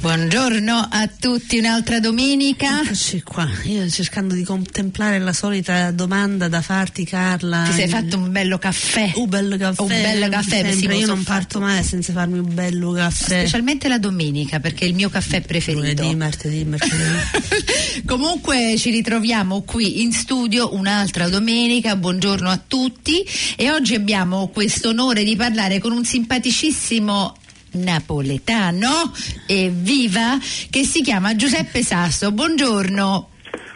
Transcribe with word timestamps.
Buongiorno 0.00 0.88
a 0.90 1.06
tutti, 1.08 1.58
un'altra 1.58 2.00
domenica. 2.00 2.80
Eccoci 2.80 3.20
qua, 3.20 3.46
io 3.64 3.86
cercando 3.90 4.32
di 4.32 4.44
contemplare 4.44 5.18
la 5.18 5.34
solita 5.34 5.90
domanda 5.90 6.48
da 6.48 6.62
farti 6.62 7.04
Carla. 7.04 7.64
Ti 7.66 7.72
sei 7.74 7.86
fatto 7.86 8.16
un 8.16 8.32
bello 8.32 8.56
caffè? 8.56 9.12
Un 9.16 9.28
bello 9.28 9.58
caffè. 9.58 9.82
Un 9.82 9.88
bello 9.88 10.28
caffè, 10.30 10.72
sì, 10.72 10.86
io 10.86 11.04
non 11.04 11.22
parto 11.22 11.58
fatto. 11.58 11.60
mai 11.60 11.84
senza 11.84 12.14
farmi 12.14 12.38
un 12.38 12.54
bello 12.54 12.92
caffè. 12.92 13.40
Specialmente 13.40 13.88
la 13.88 13.98
domenica 13.98 14.58
perché 14.58 14.86
è 14.86 14.88
il 14.88 14.94
mio 14.94 15.10
caffè 15.10 15.42
preferito. 15.42 15.82
Lunedì, 15.82 16.16
martedì, 16.16 16.64
mercoledì. 16.64 18.00
Comunque 18.06 18.76
ci 18.78 18.88
ritroviamo 18.88 19.60
qui 19.64 20.00
in 20.00 20.12
studio 20.12 20.74
un'altra 20.74 21.28
domenica, 21.28 21.94
buongiorno 21.94 22.48
a 22.48 22.58
tutti 22.66 23.22
e 23.54 23.70
oggi 23.70 23.94
abbiamo 23.96 24.48
questo 24.48 24.88
onore 24.88 25.24
di 25.24 25.36
parlare 25.36 25.78
con 25.78 25.92
un 25.92 26.06
simpaticissimo 26.06 27.36
napoletano 27.72 29.12
e 29.46 29.70
viva 29.72 30.38
che 30.70 30.84
si 30.84 31.02
chiama 31.02 31.36
Giuseppe 31.36 31.82
Sasso. 31.82 32.32
Buongiorno. 32.32 33.28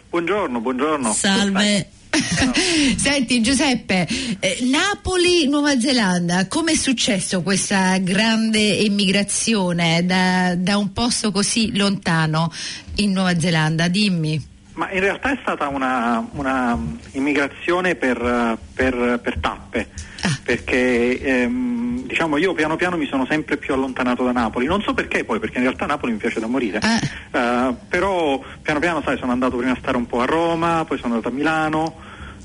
Buongiorno, 0.09 0.59
buongiorno. 0.59 1.13
Salve. 1.13 1.89
Senti 2.95 3.41
Giuseppe, 3.41 4.07
eh, 4.39 4.59
Napoli, 4.71 5.47
Nuova 5.49 5.77
Zelanda, 5.77 6.47
come 6.47 6.71
è 6.71 6.75
successo 6.75 7.41
questa 7.41 7.97
grande 7.97 8.79
emigrazione 8.79 10.05
da, 10.05 10.55
da 10.55 10.77
un 10.77 10.93
posto 10.93 11.31
così 11.31 11.75
lontano 11.75 12.51
in 12.95 13.11
Nuova 13.11 13.37
Zelanda? 13.37 13.89
Dimmi. 13.89 14.53
Ma 14.75 14.89
in 14.91 14.99
realtà 15.01 15.31
è 15.31 15.37
stata 15.41 15.67
una, 15.67 16.25
una 16.33 16.77
immigrazione 17.13 17.95
per, 17.95 18.57
per- 18.73 19.19
per 19.21 19.37
tappe, 19.39 19.89
Ah. 20.21 20.39
perché 20.43 21.19
ehm, 21.21 21.84
diciamo 22.05 22.37
io 22.37 22.53
piano 22.53 22.75
piano 22.75 22.97
mi 22.97 23.07
sono 23.07 23.25
sempre 23.25 23.57
più 23.57 23.73
allontanato 23.73 24.23
da 24.23 24.31
Napoli, 24.31 24.65
non 24.65 24.81
so 24.81 24.93
perché 24.93 25.23
poi, 25.23 25.39
perché 25.39 25.57
in 25.57 25.63
realtà 25.63 25.85
Napoli 25.85 26.13
mi 26.13 26.17
piace 26.17 26.39
da 26.39 26.47
morire. 26.47 26.79
Eh, 27.31 27.75
però 27.87 28.41
piano 28.61 28.79
piano 28.79 29.01
sai 29.01 29.17
sono 29.17 29.31
andato 29.31 29.57
prima 29.57 29.73
a 29.73 29.77
stare 29.77 29.97
un 29.97 30.05
po' 30.05 30.21
a 30.21 30.25
Roma, 30.25 30.85
poi 30.85 30.97
sono 30.97 31.15
andato 31.15 31.29
a 31.29 31.35
Milano, 31.35 31.95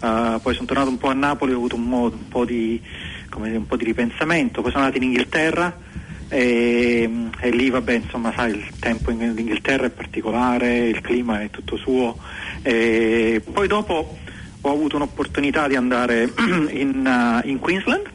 eh, 0.03 0.39
poi 0.43 0.55
sono 0.55 0.67
tornato 0.67 0.89
un 0.89 0.99
po' 0.99 1.09
a 1.09 1.15
Napoli, 1.15 1.53
ho 1.53 1.57
avuto 1.57 1.77
un, 1.77 1.85
mo- 1.85 2.05
un 2.05 2.29
po' 2.29 2.45
di, 2.45 2.81
come 3.29 3.47
dire, 3.47 3.59
un 3.59 3.67
po' 3.67 3.77
di 3.77 3.85
ripensamento, 3.85 4.63
poi 4.63 4.71
sono 4.71 4.85
andato 4.85 5.03
in 5.03 5.11
Inghilterra. 5.11 5.89
E, 6.33 7.11
e 7.41 7.51
lì 7.51 7.71
vabbè 7.71 7.95
insomma 7.95 8.33
sai 8.33 8.53
il 8.53 8.79
tempo 8.79 9.11
in 9.11 9.21
Inghilterra 9.21 9.87
è 9.87 9.91
particolare, 9.91 10.87
il 10.87 11.01
clima 11.01 11.41
è 11.41 11.51
tutto 11.51 11.77
suo 11.77 12.19
e 12.63 13.43
poi 13.53 13.67
dopo 13.67 14.17
ho 14.61 14.71
avuto 14.71 14.95
un'opportunità 14.95 15.67
di 15.67 15.75
andare 15.75 16.33
in, 16.71 17.43
uh, 17.45 17.49
in 17.49 17.59
Queensland 17.59 18.09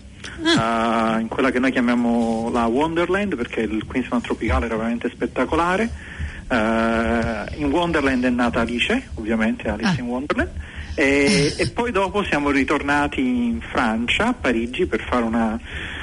uh, 0.45 1.19
in 1.19 1.27
quella 1.27 1.51
che 1.51 1.59
noi 1.59 1.71
chiamiamo 1.71 2.49
la 2.51 2.65
Wonderland 2.65 3.35
perché 3.35 3.61
il 3.61 3.85
Queensland 3.85 4.23
tropicale 4.23 4.65
era 4.65 4.75
veramente 4.75 5.09
spettacolare 5.09 6.13
Uh, 6.47 7.43
in 7.55 7.71
Wonderland 7.71 8.23
è 8.23 8.29
nata 8.29 8.59
Alice 8.59 9.09
ovviamente 9.15 9.67
Alice 9.67 9.89
Ah. 9.89 9.95
in 9.97 10.05
Wonderland 10.05 10.52
e, 10.95 11.53
e 11.59 11.69
poi 11.69 11.91
dopo 11.91 12.23
siamo 12.23 12.49
ritornati 12.49 13.19
in 13.19 13.59
Francia, 13.61 14.27
a 14.27 14.33
Parigi, 14.33 14.85
per 14.85 15.02
fare 15.02 15.23
una, 15.23 15.59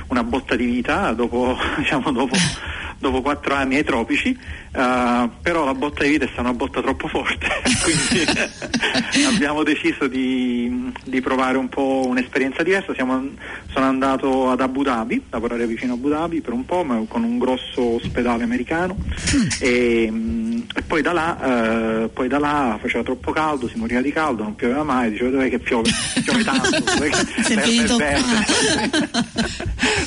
una 0.08 0.22
botta 0.22 0.54
di 0.54 0.66
vita 0.66 1.12
dopo, 1.12 1.56
diciamo, 1.78 2.12
dopo, 2.12 2.36
dopo 3.02 3.20
quattro 3.20 3.54
anni 3.54 3.76
ai 3.76 3.84
tropici, 3.84 4.30
eh, 4.30 5.28
però 5.42 5.64
la 5.64 5.74
botta 5.74 6.04
di 6.04 6.10
vita 6.10 6.24
è 6.24 6.28
stata 6.28 6.42
una 6.42 6.54
botta 6.54 6.80
troppo 6.80 7.08
forte, 7.08 7.46
quindi 7.82 9.26
abbiamo 9.26 9.64
deciso 9.64 10.06
di, 10.06 10.90
di 11.04 11.20
provare 11.20 11.58
un 11.58 11.68
po' 11.68 12.04
un'esperienza 12.06 12.62
diversa. 12.62 12.94
Siamo- 12.94 13.28
sono 13.72 13.86
andato 13.86 14.50
ad 14.50 14.60
Abu 14.60 14.84
Dhabi, 14.84 15.24
lavorare 15.30 15.66
vicino 15.66 15.92
a 15.92 15.96
Abu 15.96 16.08
Dhabi 16.08 16.40
per 16.40 16.52
un 16.52 16.64
po', 16.64 16.84
ma 16.84 17.02
con 17.08 17.24
un 17.24 17.38
grosso 17.38 17.96
ospedale 17.96 18.44
americano 18.44 18.96
e, 19.58 20.08
mm, 20.08 20.60
e 20.74 20.82
poi 20.82 21.02
da 21.02 21.12
là, 21.12 22.04
eh, 22.04 22.08
poi 22.08 22.28
da 22.28 22.38
là 22.38 22.78
faceva 22.80 23.02
troppo 23.02 23.32
caldo, 23.32 23.68
si 23.68 23.76
moriva 23.76 24.00
di 24.00 24.12
caldo, 24.12 24.44
non 24.44 24.54
pioveva 24.54 24.84
mai, 24.84 25.10
dicevo 25.10 25.30
dov'è 25.30 25.50
che 25.50 25.58
piove? 25.58 25.90
Piove 26.22 26.44
tanto, 26.44 26.78
dov'è 26.78 27.08
che 27.08 27.26
finito 27.42 27.96
verde?" 27.96 29.10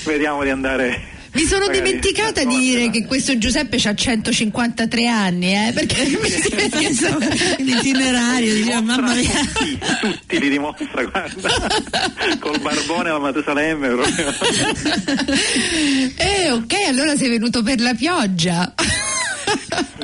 Vediamo 0.05 0.43
di 0.43 0.49
andare. 0.49 1.14
Mi 1.35 1.43
sono 1.43 1.65
magari 1.65 1.81
dimenticata 1.81 2.45
di 2.45 2.57
dire 2.57 2.89
che 2.89 3.05
questo 3.05 3.37
Giuseppe 3.37 3.75
ha 3.83 3.93
153 3.93 5.07
anni, 5.07 5.53
eh, 5.53 5.73
perché 5.73 6.07
mi 6.21 6.29
si 6.29 7.63
L'itinerario, 7.63 8.53
diceva, 8.55 8.79
mamma 8.79 9.13
mia. 9.13 9.29
Tutti, 9.53 9.79
tutti 9.99 10.39
li 10.39 10.49
dimostra, 10.49 11.03
guarda, 11.03 11.49
col 12.39 12.59
barbone 12.61 13.09
alla 13.09 13.19
Matusalemme 13.19 13.87
proprio. 13.89 14.33
Eh, 16.17 16.51
ok, 16.51 16.73
allora 16.87 17.17
sei 17.17 17.29
venuto 17.29 17.61
per 17.63 17.81
la 17.81 17.93
pioggia. 17.93 18.73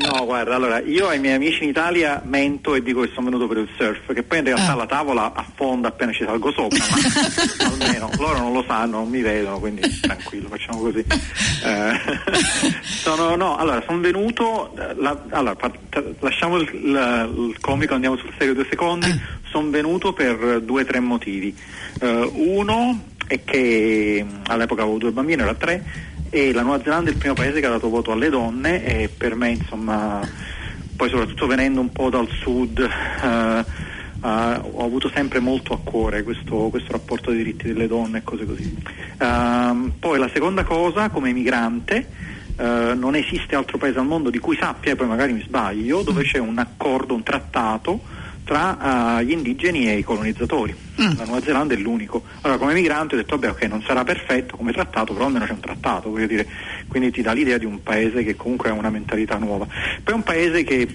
No, 0.02 0.26
guarda, 0.26 0.56
allora 0.56 0.80
io 0.82 1.08
ai 1.08 1.20
miei 1.20 1.36
amici 1.36 1.64
in 1.64 1.70
Italia 1.70 2.22
mento 2.26 2.74
e 2.76 2.82
dico 2.82 3.02
che 3.02 3.12
sono 3.14 3.26
venuto 3.30 3.48
per 3.48 3.58
il 3.58 3.70
surf, 3.78 4.12
che 4.14 4.24
poi 4.24 4.40
in 4.40 4.46
realtà 4.46 4.72
Ah. 4.72 4.76
la 4.76 4.86
tavola 4.86 5.32
affonda 5.34 5.90
appena 5.90 6.12
ci 6.12 6.24
salgo 6.26 6.52
sopra, 6.52 6.78
ma 6.90 7.68
almeno 7.86 8.10
loro 8.18 8.38
non 8.40 8.54
lo 8.54 8.64
sanno, 8.68 8.98
non 9.00 9.10
mi 9.10 9.22
vedono, 9.22 9.60
quindi 9.60 9.82
tranquillo, 10.00 10.48
facciamo 10.50 10.80
così. 10.80 11.00
Eh, 11.64 12.00
sono, 12.82 13.36
no, 13.36 13.58
allora, 13.58 13.84
sono 13.86 14.00
venuto, 14.00 14.74
eh, 14.78 14.96
la- 14.96 15.22
allora, 15.30 15.56
lasciamo 16.20 16.58
il, 16.58 16.70
il- 16.74 17.50
il 17.50 17.60
comico, 17.60 17.94
andiamo 17.94 18.18
sul 18.18 18.32
serio 18.38 18.54
due 18.54 18.66
secondi, 18.70 19.08
sono 19.50 19.70
venuto 19.70 20.14
per 20.14 20.62
due 20.62 20.82
o 20.82 20.86
tre 20.86 21.00
motivi. 21.00 21.56
Eh, 22.00 22.30
uno 22.34 23.04
è 23.28 23.44
che 23.44 24.26
mh, 24.28 24.42
all'epoca 24.48 24.82
avevo 24.84 24.98
due 24.98 25.12
bambini, 25.12 25.42
era 25.42 25.54
tre, 25.54 25.84
e 26.32 26.54
la 26.54 26.62
Nuova 26.62 26.82
Zelanda 26.82 27.10
è 27.10 27.14
il 27.14 27.20
primo 27.20 27.36
paese 27.36 27.60
che 27.60 27.66
ha 27.66 27.72
dato 27.72 27.90
voto 27.90 28.12
alle 28.12 28.30
donne 28.30 28.84
e 28.84 29.10
per 29.10 29.36
me 29.36 29.50
insomma 29.50 30.28
poi 30.96 31.10
soprattutto 31.10 31.46
venendo 31.46 31.82
un 31.82 31.92
po' 31.92 32.10
dal 32.10 32.28
sud 32.30 32.80
eh, 32.80 33.66
eh, 34.24 34.60
ho 34.62 34.86
avuto 34.86 35.10
sempre 35.10 35.40
molto 35.40 35.74
a 35.74 35.80
cuore 35.84 36.24
questo, 36.24 36.70
questo 36.70 36.94
rapporto 36.94 37.32
dei 37.32 37.40
diritti 37.40 37.68
delle 37.68 37.88
donne 37.88 38.20
e 38.20 38.24
cose 38.24 38.46
così. 38.46 38.76
Ehm, 39.18 39.94
poi 40.00 40.20
la 40.20 40.30
seconda 40.30 40.64
cosa 40.64 41.10
come 41.10 41.30
emigrante 41.30 42.08
eh, 42.56 42.94
non 42.96 43.16
esiste 43.16 43.56
altro 43.56 43.78
paese 43.78 44.00
al 44.00 44.06
mondo 44.06 44.30
di 44.30 44.40
cui 44.40 44.56
sappia, 44.56 44.92
e 44.92 44.96
poi 44.96 45.08
magari 45.08 45.34
mi 45.34 45.42
sbaglio, 45.42 46.02
dove 46.02 46.24
c'è 46.24 46.38
un 46.38 46.60
accordo, 46.60 47.14
un 47.14 47.24
trattato 47.24 48.00
tra 48.44 49.20
eh, 49.20 49.26
gli 49.26 49.32
indigeni 49.32 49.90
e 49.90 49.98
i 49.98 50.04
colonizzatori. 50.04 50.76
La 51.18 51.26
Nuova 51.26 51.42
Zelanda 51.42 51.74
è 51.74 51.78
l'unico. 51.78 52.24
Allora 52.42 52.60
come 52.60 52.72
emigrante 52.72 53.16
ho 53.16 53.18
detto 53.18 53.38
vabbè 53.38 53.54
ok 53.54 53.64
non 53.64 53.82
sarà 53.82 54.04
perfetto 54.04 54.56
come 54.58 54.72
trattato, 54.72 55.14
però 55.14 55.26
almeno 55.26 55.46
c'è 55.46 55.52
un 55.52 55.60
trattato, 55.60 56.10
voglio 56.10 56.28
dire, 56.28 56.48
quindi 56.88 57.12
ti 57.12 57.22
dà 57.22 57.32
l'idea 57.32 57.58
di 57.58 57.66
un 57.66 57.82
paese 57.82 58.24
che 58.24 58.36
comunque 58.36 58.70
ha 58.70 58.74
una 58.74 58.90
mentalità 58.90 59.38
nuova. 59.38 59.66
Poi 59.66 60.14
è 60.14 60.18
un 60.18 60.24
paese 60.24 60.64
che 60.64 60.88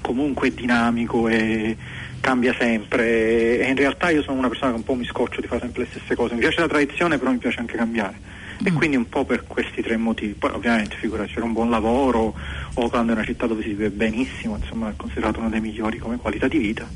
comunque 0.00 0.48
è 0.48 0.50
dinamico 0.50 1.28
e 1.28 1.76
cambia 2.20 2.54
sempre 2.58 3.58
e 3.58 3.68
in 3.68 3.76
realtà 3.76 4.10
io 4.10 4.22
sono 4.22 4.38
una 4.38 4.48
persona 4.48 4.70
che 4.70 4.76
un 4.78 4.84
po' 4.84 4.94
mi 4.94 5.04
scoccio 5.04 5.40
di 5.40 5.46
fare 5.46 5.60
sempre 5.60 5.82
le 5.82 5.88
stesse 5.90 6.14
cose, 6.14 6.34
mi 6.34 6.40
piace 6.40 6.60
la 6.60 6.68
tradizione 6.68 7.18
però 7.18 7.30
mi 7.30 7.38
piace 7.38 7.60
anche 7.60 7.76
cambiare 7.76 8.33
e 8.64 8.72
quindi 8.72 8.96
un 8.96 9.08
po' 9.08 9.24
per 9.24 9.44
questi 9.46 9.82
tre 9.82 9.96
motivi, 9.98 10.32
poi 10.32 10.50
ovviamente 10.52 10.96
figura 10.96 11.26
c'era 11.26 11.44
un 11.44 11.52
buon 11.52 11.68
lavoro, 11.68 12.34
Oakland 12.74 13.10
è 13.10 13.12
una 13.12 13.24
città 13.24 13.46
dove 13.46 13.62
si 13.62 13.68
vive 13.68 13.90
benissimo, 13.90 14.56
insomma 14.56 14.88
è 14.88 14.94
considerato 14.96 15.38
uno 15.38 15.50
dei 15.50 15.60
migliori 15.60 15.98
come 15.98 16.16
qualità 16.16 16.48
di 16.48 16.58
vita. 16.58 16.88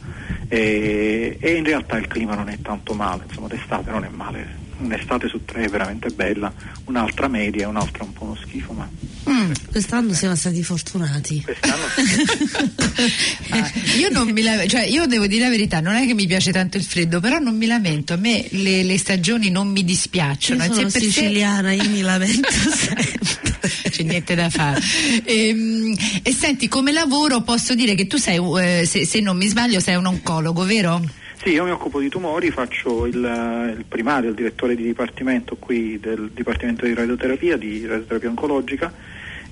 E, 0.49 1.37
e 1.39 1.53
in 1.53 1.65
realtà 1.65 1.99
il 1.99 2.07
clima 2.07 2.34
non 2.34 2.49
è 2.49 2.59
tanto 2.62 2.95
male, 2.95 3.25
insomma 3.28 3.49
d'estate 3.49 3.91
non 3.91 4.05
è 4.05 4.09
male, 4.09 4.68
un'estate 4.78 5.28
su 5.28 5.44
tre 5.44 5.65
è 5.65 5.69
veramente 5.69 6.09
bella, 6.11 6.53
un'altra 6.84 7.28
media 7.28 7.62
e 7.62 7.66
un'altra 7.66 8.05
un 8.05 8.12
po' 8.12 8.25
uno 8.25 8.37
schifo 8.43 8.72
ma 8.72 8.89
Mm. 9.28 9.53
Quest'anno 9.71 10.15
siamo 10.15 10.34
stati 10.36 10.63
fortunati. 10.63 11.42
quest'anno 11.42 11.84
Ah, 13.51 13.71
io 13.98 14.09
non 14.10 14.30
mi 14.30 14.42
lame- 14.42 14.66
cioè 14.69 14.83
io 14.84 15.04
devo 15.07 15.27
dire 15.27 15.42
la 15.45 15.51
verità, 15.51 15.80
non 15.80 15.95
è 15.95 16.07
che 16.07 16.15
mi 16.15 16.27
piace 16.27 16.51
tanto 16.51 16.78
il 16.78 16.83
freddo, 16.84 17.21
però 17.21 17.39
non 17.39 17.54
mi 17.57 17.66
lamento, 17.66 18.15
a 18.15 18.16
me 18.16 18.47
le, 18.51 18.83
le 18.84 18.97
stagioni 18.98 19.51
non 19.51 19.69
mi 19.69 19.84
dispiacciono. 19.84 20.65
Io 20.65 20.71
e 20.71 20.75
sono 20.75 20.89
se 20.89 21.01
siciliana, 21.01 21.72
io 21.72 21.89
mi 21.91 22.01
lamento 22.01 22.48
sempre. 22.72 23.19
c'è 23.91 24.03
niente 24.03 24.34
da 24.34 24.48
fare. 24.48 24.80
Ehm, 25.25 25.95
E, 26.22 26.33
senti, 26.33 26.66
come 26.69 26.92
lavoro 26.92 27.42
posso 27.42 27.75
dire 27.75 27.95
che 27.95 28.07
tu 28.07 28.16
sei, 28.16 28.39
eh, 28.63 28.86
se, 28.86 29.04
se 29.04 29.21
non 29.21 29.36
mi 29.36 29.47
sbaglio, 29.48 29.80
sei 29.80 29.97
un 29.97 30.07
oncologo, 30.07 30.65
vero? 30.65 31.03
Sì, 31.41 31.51
io 31.51 31.65
mi 31.65 31.71
occupo 31.71 32.01
di 32.01 32.09
tumori, 32.09 32.51
faccio 32.51 33.07
il, 33.07 33.15
il 33.15 33.85
primario, 33.87 34.31
il 34.31 34.35
direttore 34.35 34.75
di 34.75 34.83
dipartimento 34.83 35.57
qui 35.57 35.99
del 36.01 36.31
Dipartimento 36.35 36.85
di 36.85 36.95
Radioterapia, 36.95 37.57
di 37.57 37.87
radioterapia 37.87 38.29
oncologica. 38.29 38.93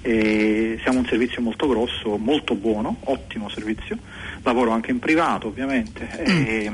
E 0.03 0.79
siamo 0.83 0.99
un 0.99 1.07
servizio 1.07 1.41
molto 1.43 1.67
grosso, 1.69 2.17
molto 2.17 2.55
buono, 2.55 2.97
ottimo 3.05 3.49
servizio. 3.49 3.97
Lavoro 4.43 4.71
anche 4.73 4.91
in 4.91 4.99
privato 4.99 5.47
ovviamente 5.47 6.09
e, 6.25 6.71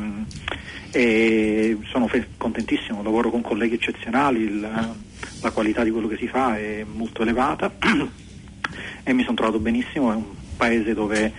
e 0.91 1.79
sono 1.91 2.09
fe- 2.09 2.29
contentissimo, 2.39 3.03
lavoro 3.03 3.31
con 3.31 3.43
colleghi 3.43 3.75
eccezionali, 3.75 4.41
il- 4.41 4.95
la 5.41 5.51
qualità 5.51 5.83
di 5.85 5.91
quello 5.91 6.09
che 6.09 6.17
si 6.17 6.27
fa 6.29 6.57
è 6.59 6.85
molto 6.91 7.23
elevata 7.23 7.71
e 9.05 9.13
mi 9.13 9.23
sono 9.25 9.37
trovato 9.37 9.59
benissimo, 9.59 10.13
è 10.13 10.15
un 10.15 10.25
paese 10.57 10.95
dove 10.95 11.33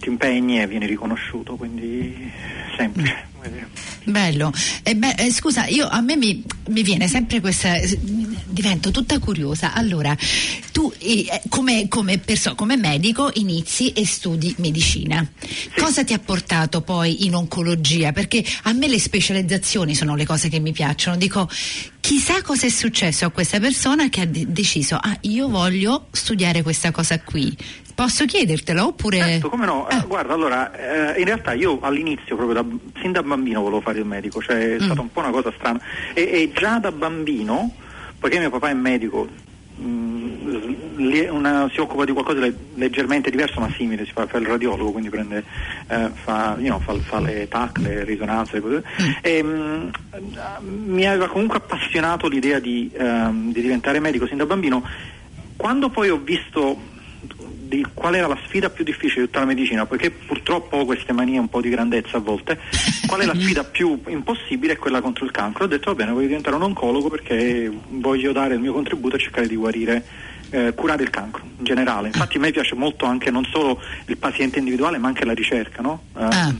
ti 0.00 0.08
impegni 0.08 0.60
e 0.60 0.66
vieni 0.66 0.86
riconosciuto, 0.86 1.56
quindi 1.56 2.32
semplice. 2.76 3.28
Bello. 4.02 4.52
Eh 4.82 4.96
beh, 4.96 5.14
eh, 5.18 5.30
scusa, 5.30 5.66
io, 5.66 5.86
a 5.86 6.00
me 6.00 6.16
mi, 6.16 6.42
mi, 6.68 6.82
viene 6.82 7.06
sempre 7.06 7.40
questa. 7.40 7.78
divento 8.46 8.90
tutta 8.90 9.18
curiosa. 9.18 9.72
Allora, 9.72 10.16
tu 10.72 10.92
eh, 10.98 11.42
come, 11.48 11.86
come, 11.88 12.18
perso- 12.18 12.54
come, 12.54 12.76
medico 12.76 13.30
inizi 13.34 13.92
e 13.92 14.06
studi 14.06 14.54
medicina. 14.58 15.26
Sì. 15.38 15.70
Cosa 15.76 16.02
ti 16.02 16.12
ha 16.12 16.18
portato 16.18 16.80
poi 16.80 17.26
in 17.26 17.34
oncologia? 17.34 18.12
Perché 18.12 18.44
a 18.64 18.72
me 18.72 18.88
le 18.88 18.98
specializzazioni 18.98 19.94
sono 19.94 20.16
le 20.16 20.26
cose 20.26 20.48
che 20.48 20.58
mi 20.58 20.72
piacciono. 20.72 21.16
Dico, 21.16 21.48
chissà 22.00 22.42
cosa 22.42 22.66
è 22.66 22.70
successo 22.70 23.26
a 23.26 23.30
questa 23.30 23.60
persona 23.60 24.08
che 24.08 24.22
ha 24.22 24.26
de- 24.26 24.46
deciso, 24.48 24.96
ah, 24.96 25.16
io 25.22 25.48
voglio 25.48 26.08
studiare 26.10 26.62
questa 26.62 26.90
cosa 26.90 27.20
qui. 27.20 27.56
Posso 28.00 28.24
chiedertelo 28.24 28.86
oppure... 28.86 29.18
Certo, 29.18 29.50
come 29.50 29.66
no. 29.66 29.86
Eh. 29.90 30.02
Guarda, 30.06 30.32
allora, 30.32 30.72
eh, 31.12 31.18
in 31.18 31.26
realtà 31.26 31.52
io 31.52 31.80
all'inizio, 31.82 32.34
proprio 32.34 32.62
da, 32.62 32.68
sin 33.02 33.12
da 33.12 33.22
bambino 33.22 33.60
volevo 33.60 33.82
fare 33.82 33.98
il 33.98 34.06
medico, 34.06 34.40
cioè 34.40 34.56
è 34.56 34.74
mm. 34.76 34.84
stata 34.86 35.02
un 35.02 35.12
po' 35.12 35.20
una 35.20 35.28
cosa 35.28 35.52
strana. 35.54 35.78
E, 36.14 36.22
e, 36.22 36.50
già 36.54 36.78
da 36.78 36.92
bambino, 36.92 37.70
poiché 38.18 38.38
mio 38.38 38.48
papà 38.48 38.70
è 38.70 38.72
medico, 38.72 39.28
mm, 39.82 41.28
una, 41.28 41.68
si 41.70 41.80
occupa 41.80 42.06
di 42.06 42.12
qualcosa 42.12 42.40
di 42.40 42.54
leggermente 42.76 43.28
diverso 43.28 43.60
ma 43.60 43.70
simile, 43.76 44.06
si 44.06 44.12
fa, 44.12 44.26
fa 44.26 44.38
il 44.38 44.46
radiologo, 44.46 44.92
quindi 44.92 45.10
prende, 45.10 45.44
eh, 45.88 46.10
fa, 46.24 46.56
you 46.58 46.68
know, 46.68 46.80
fa, 46.80 46.94
fa, 47.00 47.20
le 47.20 47.48
TAC, 47.48 47.80
le 47.80 48.04
risonanze, 48.04 48.62
cose. 48.62 48.82
Mm. 49.02 49.10
E, 49.20 49.42
mh, 49.42 49.90
mi 50.86 51.06
aveva 51.06 51.28
comunque 51.28 51.58
appassionato 51.58 52.28
l'idea 52.28 52.60
di, 52.60 52.90
um, 52.96 53.52
di 53.52 53.60
diventare 53.60 54.00
medico 54.00 54.26
sin 54.26 54.38
da 54.38 54.46
bambino. 54.46 54.82
Quando 55.54 55.90
poi 55.90 56.08
ho 56.08 56.16
visto 56.16 56.88
di 57.70 57.86
qual 57.94 58.16
era 58.16 58.26
la 58.26 58.38
sfida 58.46 58.68
più 58.68 58.82
difficile 58.82 59.20
di 59.20 59.26
tutta 59.26 59.38
la 59.38 59.46
medicina, 59.46 59.86
poiché 59.86 60.10
purtroppo 60.10 60.78
ho 60.78 60.84
queste 60.84 61.12
manie 61.12 61.38
un 61.38 61.48
po' 61.48 61.60
di 61.60 61.68
grandezza 61.68 62.16
a 62.16 62.20
volte, 62.20 62.58
qual 63.06 63.20
è 63.20 63.24
la 63.24 63.34
sfida 63.38 63.62
più 63.62 64.00
impossibile 64.08 64.72
è 64.72 64.76
quella 64.76 65.00
contro 65.00 65.24
il 65.24 65.30
cancro. 65.30 65.64
Ho 65.64 65.68
detto 65.68 65.90
va 65.90 65.96
bene, 65.96 66.10
voglio 66.10 66.26
diventare 66.26 66.56
un 66.56 66.62
oncologo 66.62 67.08
perché 67.08 67.70
voglio 67.90 68.32
dare 68.32 68.54
il 68.54 68.60
mio 68.60 68.72
contributo 68.72 69.14
a 69.14 69.18
cercare 69.20 69.46
di 69.46 69.54
guarire 69.54 70.04
eh, 70.50 70.74
curare 70.74 71.04
il 71.04 71.10
cancro 71.10 71.44
in 71.58 71.64
generale. 71.64 72.08
Infatti 72.08 72.38
a 72.38 72.40
me 72.40 72.50
piace 72.50 72.74
molto 72.74 73.06
anche 73.06 73.30
non 73.30 73.44
solo 73.44 73.80
il 74.06 74.16
paziente 74.16 74.58
individuale 74.58 74.98
ma 74.98 75.06
anche 75.06 75.24
la 75.24 75.32
ricerca, 75.32 75.80
no? 75.80 76.02
eh, 76.16 76.24
ah. 76.24 76.54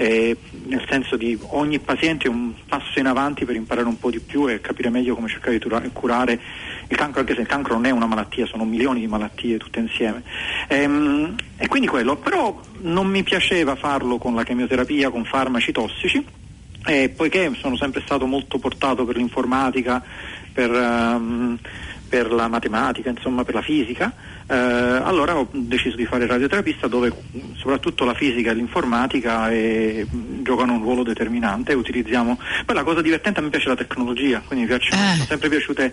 Eh, 0.00 0.36
nel 0.66 0.84
senso 0.88 1.16
di 1.16 1.36
ogni 1.48 1.80
paziente 1.80 2.28
è 2.28 2.30
un 2.30 2.52
passo 2.68 3.00
in 3.00 3.06
avanti 3.06 3.44
per 3.44 3.56
imparare 3.56 3.88
un 3.88 3.98
po' 3.98 4.10
di 4.10 4.20
più 4.20 4.48
e 4.48 4.60
capire 4.60 4.90
meglio 4.90 5.16
come 5.16 5.26
cercare 5.26 5.58
di 5.58 5.90
curare 5.92 6.40
il 6.86 6.96
cancro, 6.96 7.20
anche 7.20 7.34
se 7.34 7.40
il 7.40 7.48
cancro 7.48 7.74
non 7.74 7.84
è 7.84 7.90
una 7.90 8.06
malattia, 8.06 8.46
sono 8.46 8.64
milioni 8.64 9.00
di 9.00 9.08
malattie 9.08 9.58
tutte 9.58 9.80
insieme. 9.80 10.22
Ehm, 10.68 11.34
e 11.56 11.66
quindi 11.66 11.88
quello, 11.88 12.14
però 12.14 12.60
non 12.82 13.08
mi 13.08 13.24
piaceva 13.24 13.74
farlo 13.74 14.18
con 14.18 14.36
la 14.36 14.44
chemioterapia, 14.44 15.10
con 15.10 15.24
farmaci 15.24 15.72
tossici, 15.72 16.24
eh, 16.86 17.08
poiché 17.08 17.50
sono 17.58 17.76
sempre 17.76 18.00
stato 18.02 18.24
molto 18.24 18.58
portato 18.58 19.04
per 19.04 19.16
l'informatica, 19.16 20.00
per, 20.52 20.70
um, 20.70 21.58
per 22.08 22.30
la 22.30 22.46
matematica, 22.46 23.10
insomma 23.10 23.42
per 23.42 23.54
la 23.54 23.62
fisica, 23.62 24.14
eh, 24.50 24.54
allora 24.54 25.36
ho 25.36 25.46
deciso 25.50 25.94
di 25.94 26.06
fare 26.06 26.26
radioterapista 26.26 26.86
dove 26.86 27.12
soprattutto 27.56 28.04
la 28.04 28.14
fisica 28.14 28.50
e 28.50 28.54
l'informatica 28.54 29.50
eh, 29.50 30.06
giocano 30.42 30.74
un 30.74 30.82
ruolo 30.82 31.02
determinante 31.02 31.74
utilizziamo... 31.74 32.38
Poi 32.64 32.74
la 32.74 32.82
cosa 32.82 33.02
divertente 33.02 33.40
a 33.40 33.42
me 33.42 33.50
piace 33.50 33.68
la 33.68 33.76
tecnologia, 33.76 34.42
quindi 34.46 34.64
mi 34.64 34.70
piace, 34.70 34.94
eh. 34.94 35.12
sono 35.12 35.24
sempre 35.24 35.48
piaciute 35.50 35.92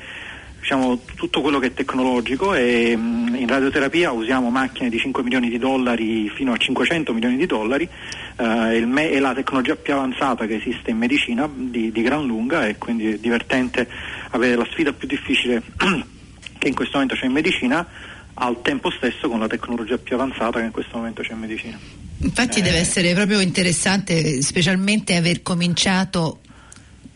diciamo, 0.66 1.02
tutto 1.16 1.42
quello 1.42 1.60
che 1.60 1.68
è 1.68 1.74
tecnologico 1.74 2.56
e 2.56 2.96
mh, 2.96 3.02
mm, 3.02 3.36
in 3.36 3.48
radioterapia 3.48 4.12
usiamo 4.12 4.50
macchine 4.50 4.90
di 4.90 4.98
5 4.98 5.22
milioni 5.22 5.50
di 5.50 5.60
dollari 5.60 6.30
fino 6.30 6.54
a 6.54 6.58
500 6.58 7.14
milioni 7.14 7.36
di 7.36 7.46
dollari, 7.46 7.88
eh, 8.38 8.86
me- 8.86 9.12
è 9.12 9.20
la 9.20 9.34
tecnologia 9.34 9.76
più 9.76 9.94
avanzata 9.94 10.48
che 10.48 10.56
esiste 10.56 10.92
in 10.92 10.98
medicina 10.98 11.48
di, 11.54 11.92
di 11.92 12.02
gran 12.02 12.26
lunga 12.26 12.66
e 12.66 12.78
quindi 12.78 13.12
è 13.12 13.18
divertente 13.18 13.88
avere 14.32 14.56
la 14.56 14.66
sfida 14.72 14.94
più 14.94 15.08
difficile 15.08 15.62
che 16.58 16.68
in 16.68 16.74
questo 16.74 16.94
momento 16.94 17.16
c'è 17.16 17.26
in 17.26 17.34
medicina 17.34 17.86
al 18.36 18.62
tempo 18.62 18.90
stesso 18.90 19.30
con 19.30 19.40
la 19.40 19.48
tecnologia 19.48 19.98
più 19.98 20.16
avanzata 20.16 20.60
che 20.60 20.66
in 20.66 20.72
questo 20.72 20.98
momento 20.98 21.22
c'è 21.22 21.34
in 21.34 21.40
medicina. 21.40 21.80
Infatti 22.20 22.60
eh, 22.60 22.62
deve 22.62 22.78
essere 22.78 23.14
proprio 23.14 23.40
interessante, 23.40 24.42
specialmente 24.42 25.16
aver 25.16 25.42
cominciato 25.42 26.40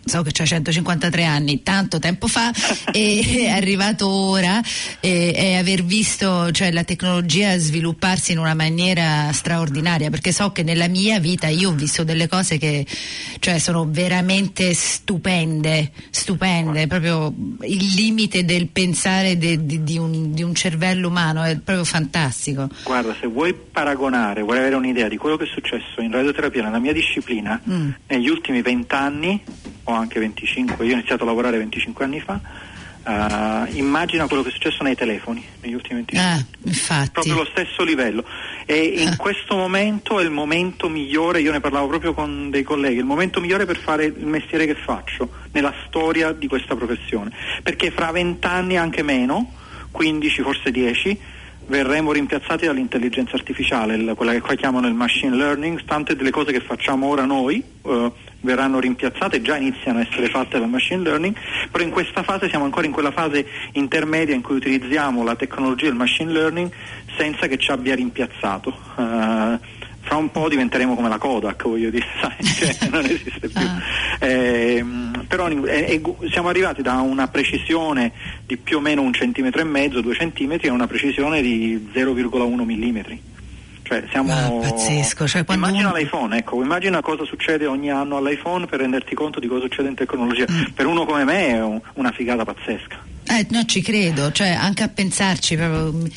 so 0.04 0.22
che 0.24 0.32
c'ha 0.32 0.46
153 0.46 1.24
anni, 1.24 1.62
tanto 1.64 2.00
tempo 2.00 2.28
fa, 2.28 2.52
e 2.92 3.46
è 3.46 3.50
arrivato 3.50 4.08
ora 4.10 4.62
e, 5.00 5.34
e, 5.36 5.56
aver 5.56 5.84
visto 5.84 6.52
cioè, 6.52 6.72
la 6.72 6.84
tecnologia 6.84 7.58
svilupparsi 7.58 8.32
in 8.32 8.40
una 8.40 8.54
maniera 8.54 9.32
straordinaria, 9.32 10.10
perché 10.10 10.32
so 10.32 10.52
che 10.52 10.64
nella 10.64 10.88
mia 10.88 11.20
vita 11.20 11.48
io 11.48 11.70
ho 11.70 11.74
visto 11.74 12.04
delle 12.04 12.28
cose 12.28 12.58
che 12.58 12.86
cioè, 13.40 13.60
sono 13.60 13.88
veramente 13.90 14.74
stupende, 14.74 15.92
stupende, 16.10 16.88
proprio 16.88 17.34
il 17.62 17.94
limite 17.96 18.46
del 18.46 18.68
pensare 18.68 19.38
de, 19.38 19.66
de, 19.66 19.84
di, 19.84 19.98
un, 19.98 20.34
di 20.34 20.44
un 20.44 20.54
cervello 20.54 21.08
umano 21.08 21.44
è 21.44 21.58
proprio 21.58 21.86
fantastico. 21.86 22.70
Guarda, 22.84 23.16
se 23.20 23.28
vuoi 23.28 23.54
paragonare, 23.54 24.42
vuoi 24.42 24.58
avere 24.58 24.76
un'idea 24.76 25.08
di 25.08 25.18
quello 25.18 25.38
che 25.38 25.46
è 25.46 25.48
successo 25.48 26.02
in 26.02 26.12
radioterapia 26.12 26.64
nella 26.64 26.80
mia 26.80 26.94
disciplina 26.94 27.62
mm. 27.70 27.90
negli 28.08 28.30
ultimi 28.30 28.62
vent'anni, 28.62 29.42
o 29.90 29.94
anche 29.94 30.20
25, 30.20 30.86
io 30.86 30.92
ho 30.92 30.98
iniziato 30.98 31.24
a 31.24 31.26
lavorare 31.26 31.58
25 31.58 32.06
anni 32.06 32.20
fa, 32.20 32.40
uh, 33.04 33.76
immagina 33.76 34.28
quello 34.28 34.44
che 34.44 34.50
è 34.50 34.52
successo 34.52 34.84
nei 34.84 34.96
telefoni 34.96 35.44
negli 35.62 35.74
ultimi 35.74 35.96
25 36.06 36.30
anni. 36.30 36.46
Ah, 36.90 37.10
proprio 37.12 37.36
lo 37.36 37.46
stesso 37.46 37.84
livello. 37.84 38.24
E 38.66 38.78
in 38.78 39.10
ah. 39.10 39.16
questo 39.16 39.56
momento 39.56 40.20
è 40.20 40.24
il 40.24 40.30
momento 40.30 40.90
migliore, 40.90 41.42
io 41.42 41.52
ne 41.52 41.60
parlavo 41.60 41.88
proprio 41.88 42.14
con 42.14 42.50
dei 42.50 42.64
colleghi, 42.64 43.00
il 43.00 43.06
momento 43.06 43.42
migliore 43.42 43.66
per 43.66 43.78
fare 43.78 44.06
il 44.06 44.26
mestiere 44.26 44.66
che 44.66 44.76
faccio 44.76 45.30
nella 45.52 45.74
storia 45.88 46.32
di 46.32 46.48
questa 46.48 46.76
professione. 46.76 47.32
Perché 47.64 47.92
fra 47.92 48.12
20 48.12 48.46
anni, 48.46 48.78
anche 48.78 49.02
meno, 49.02 49.54
15, 49.92 50.42
forse 50.42 50.72
10, 50.72 51.20
verremo 51.66 52.12
rimpiazzati 52.12 52.66
dall'intelligenza 52.66 53.36
artificiale, 53.36 54.14
quella 54.16 54.32
che 54.32 54.42
qua 54.42 54.56
chiamano 54.56 54.88
il 54.88 54.96
machine 54.96 55.36
learning, 55.36 55.84
tante 55.86 56.16
delle 56.16 56.32
cose 56.32 56.52
che 56.52 56.62
facciamo 56.62 57.08
ora 57.08 57.26
noi 57.26 57.64
uh, 57.84 58.12
verranno 58.42 58.80
rimpiazzate, 58.80 59.42
già 59.42 59.58
iniziano 59.58 60.00
a 60.00 60.02
essere 60.02 60.30
fatte 60.30 60.60
dal 60.60 60.70
machine 60.70 61.02
learning, 61.02 61.36
però 61.72 61.84
in 61.84 61.92
questa 61.92 62.24
fase 62.24 62.50
siamo 62.50 62.66
ancora 62.66 62.86
in 62.86 62.92
quella 62.92 63.12
fase 63.12 63.46
intermedia 63.74 64.36
in 64.36 64.42
cui 64.42 64.56
utilizziamo 64.56 65.24
la 65.24 65.36
tecnologia 65.36 65.86
del 65.86 65.96
machine 65.96 66.32
learning 66.32 66.72
senza 67.18 67.48
che 67.48 67.58
ci 67.58 67.72
abbia 67.72 67.96
rimpiazzato. 67.96 68.74
Uh, 68.96 69.60
fra 70.02 70.16
un 70.16 70.32
po' 70.32 70.50
diventeremo 70.50 70.96
come 70.96 71.10
la 71.10 71.18
Kodak, 71.18 71.64
voglio 71.64 71.90
dire, 71.90 72.06
sai, 72.20 72.44
cioè, 72.44 72.90
non 72.90 73.06
esiste 73.06 73.48
più. 73.48 73.62
Ah. 73.62 74.26
Eh, 74.26 74.86
però 75.28 75.48
eh, 75.48 76.02
siamo 76.32 76.50
arrivati 76.50 76.82
da 76.82 76.94
una 76.96 77.28
precisione 77.28 78.12
di 78.46 78.58
più 78.58 78.78
o 78.78 78.80
meno 78.80 79.02
un 79.02 79.14
centimetro 79.14 79.62
e 79.62 79.66
mezzo, 79.66 80.02
due 80.02 80.16
centimetri, 80.16 80.68
a 80.68 80.74
una 80.74 80.88
precisione 80.88 81.42
di 81.42 81.90
0,1 81.94 82.64
millimetri. 82.64 83.29
Cioè 83.90 84.04
siamo... 84.12 84.32
ah, 84.32 84.52
pazzesco. 84.70 85.28
Cioè, 85.28 85.44
immagina 85.50 85.92
un... 85.92 85.98
l'iPhone, 85.98 86.38
ecco, 86.38 86.62
immagina 86.62 87.02
cosa 87.02 87.26
succede 87.26 87.66
ogni 87.66 87.90
anno 87.90 88.18
all'iPhone 88.18 88.68
per 88.68 88.82
renderti 88.82 89.16
conto 89.16 89.40
di 89.40 89.48
cosa 89.48 89.62
succede 89.62 89.90
in 89.90 89.96
tecnologia. 89.96 90.46
Mm. 90.50 90.66
Per 90.76 90.86
uno 90.86 91.06
come 91.06 91.24
me 91.24 91.48
è 91.48 91.64
un, 91.64 91.82
una 91.96 92.12
figata 92.12 92.46
pazzesca. 92.46 93.04
Eh, 93.28 93.48
no, 93.50 93.66
ci 93.66 93.82
credo, 93.82 94.32
cioè 94.32 94.50
anche 94.50 94.84
a 94.84 94.90
pensarci 94.90 95.56
proprio 95.56 96.08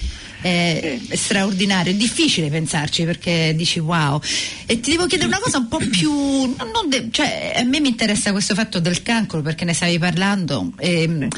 è, 0.42 0.98
è 1.08 1.16
straordinario, 1.16 1.92
è 1.92 1.94
difficile 1.94 2.50
pensarci 2.50 3.04
perché 3.04 3.54
dici 3.56 3.78
wow. 3.78 4.20
E 4.66 4.80
ti 4.80 4.90
devo 4.90 5.06
chiedere 5.06 5.28
una 5.28 5.40
cosa 5.40 5.56
un 5.56 5.68
po' 5.68 5.78
più. 5.78 6.54
De, 6.88 7.08
cioè, 7.10 7.54
a 7.56 7.62
me 7.62 7.80
mi 7.80 7.88
interessa 7.88 8.32
questo 8.32 8.54
fatto 8.54 8.80
del 8.80 9.02
cancro 9.02 9.40
perché 9.40 9.64
ne 9.64 9.72
stavi 9.72 9.98
parlando. 9.98 10.72
E, 10.78 11.02
ehm, 11.02 11.28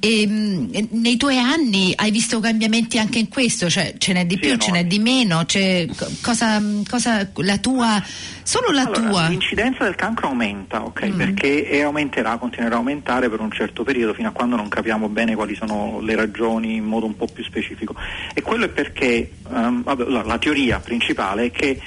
e, 0.00 0.22
ehm, 0.22 0.88
nei 0.90 1.16
tuoi 1.16 1.38
anni 1.38 1.92
hai 1.96 2.10
visto 2.10 2.40
cambiamenti 2.40 2.98
anche 2.98 3.18
in 3.18 3.28
questo? 3.28 3.68
Cioè, 3.68 3.94
ce 3.98 4.12
n'è 4.12 4.26
di 4.26 4.34
sì, 4.34 4.40
più, 4.40 4.50
no. 4.50 4.58
ce 4.58 4.70
n'è 4.70 4.84
di 4.84 4.98
meno? 4.98 5.44
Cioè, 5.44 5.86
cosa, 6.22 6.62
cosa, 6.88 7.28
la 7.34 7.58
tua, 7.58 8.02
solo 8.42 8.70
la 8.70 8.82
allora, 8.82 9.00
tua? 9.00 9.28
L'incidenza 9.28 9.84
del 9.84 9.94
cancro 9.96 10.28
aumenta, 10.28 10.84
ok? 10.84 11.06
Mm. 11.06 11.16
Perché 11.16 11.82
aumenterà, 11.82 12.36
continuerà 12.36 12.76
a 12.76 12.78
aumentare 12.78 13.28
per 13.28 13.40
un 13.40 13.50
certo 13.50 13.82
periodo 13.82 14.14
fino 14.14 14.28
a 14.28 14.32
quando 14.32 14.56
non 14.56 14.68
capiamo 14.68 15.08
bene 15.08 15.34
quali 15.34 15.54
sono 15.54 16.00
le 16.00 16.14
ragioni 16.14 16.74
in 16.76 16.84
modo 16.84 17.06
un 17.06 17.16
po' 17.16 17.26
più 17.26 17.42
specifico. 17.42 17.94
E 18.34 18.42
quello 18.42 18.66
è 18.66 18.68
perché 18.68 19.32
um, 19.48 19.82
vabbè, 19.82 20.04
la 20.04 20.38
teoria 20.38 20.78
principale 20.78 21.46
è 21.46 21.50
che 21.50 21.80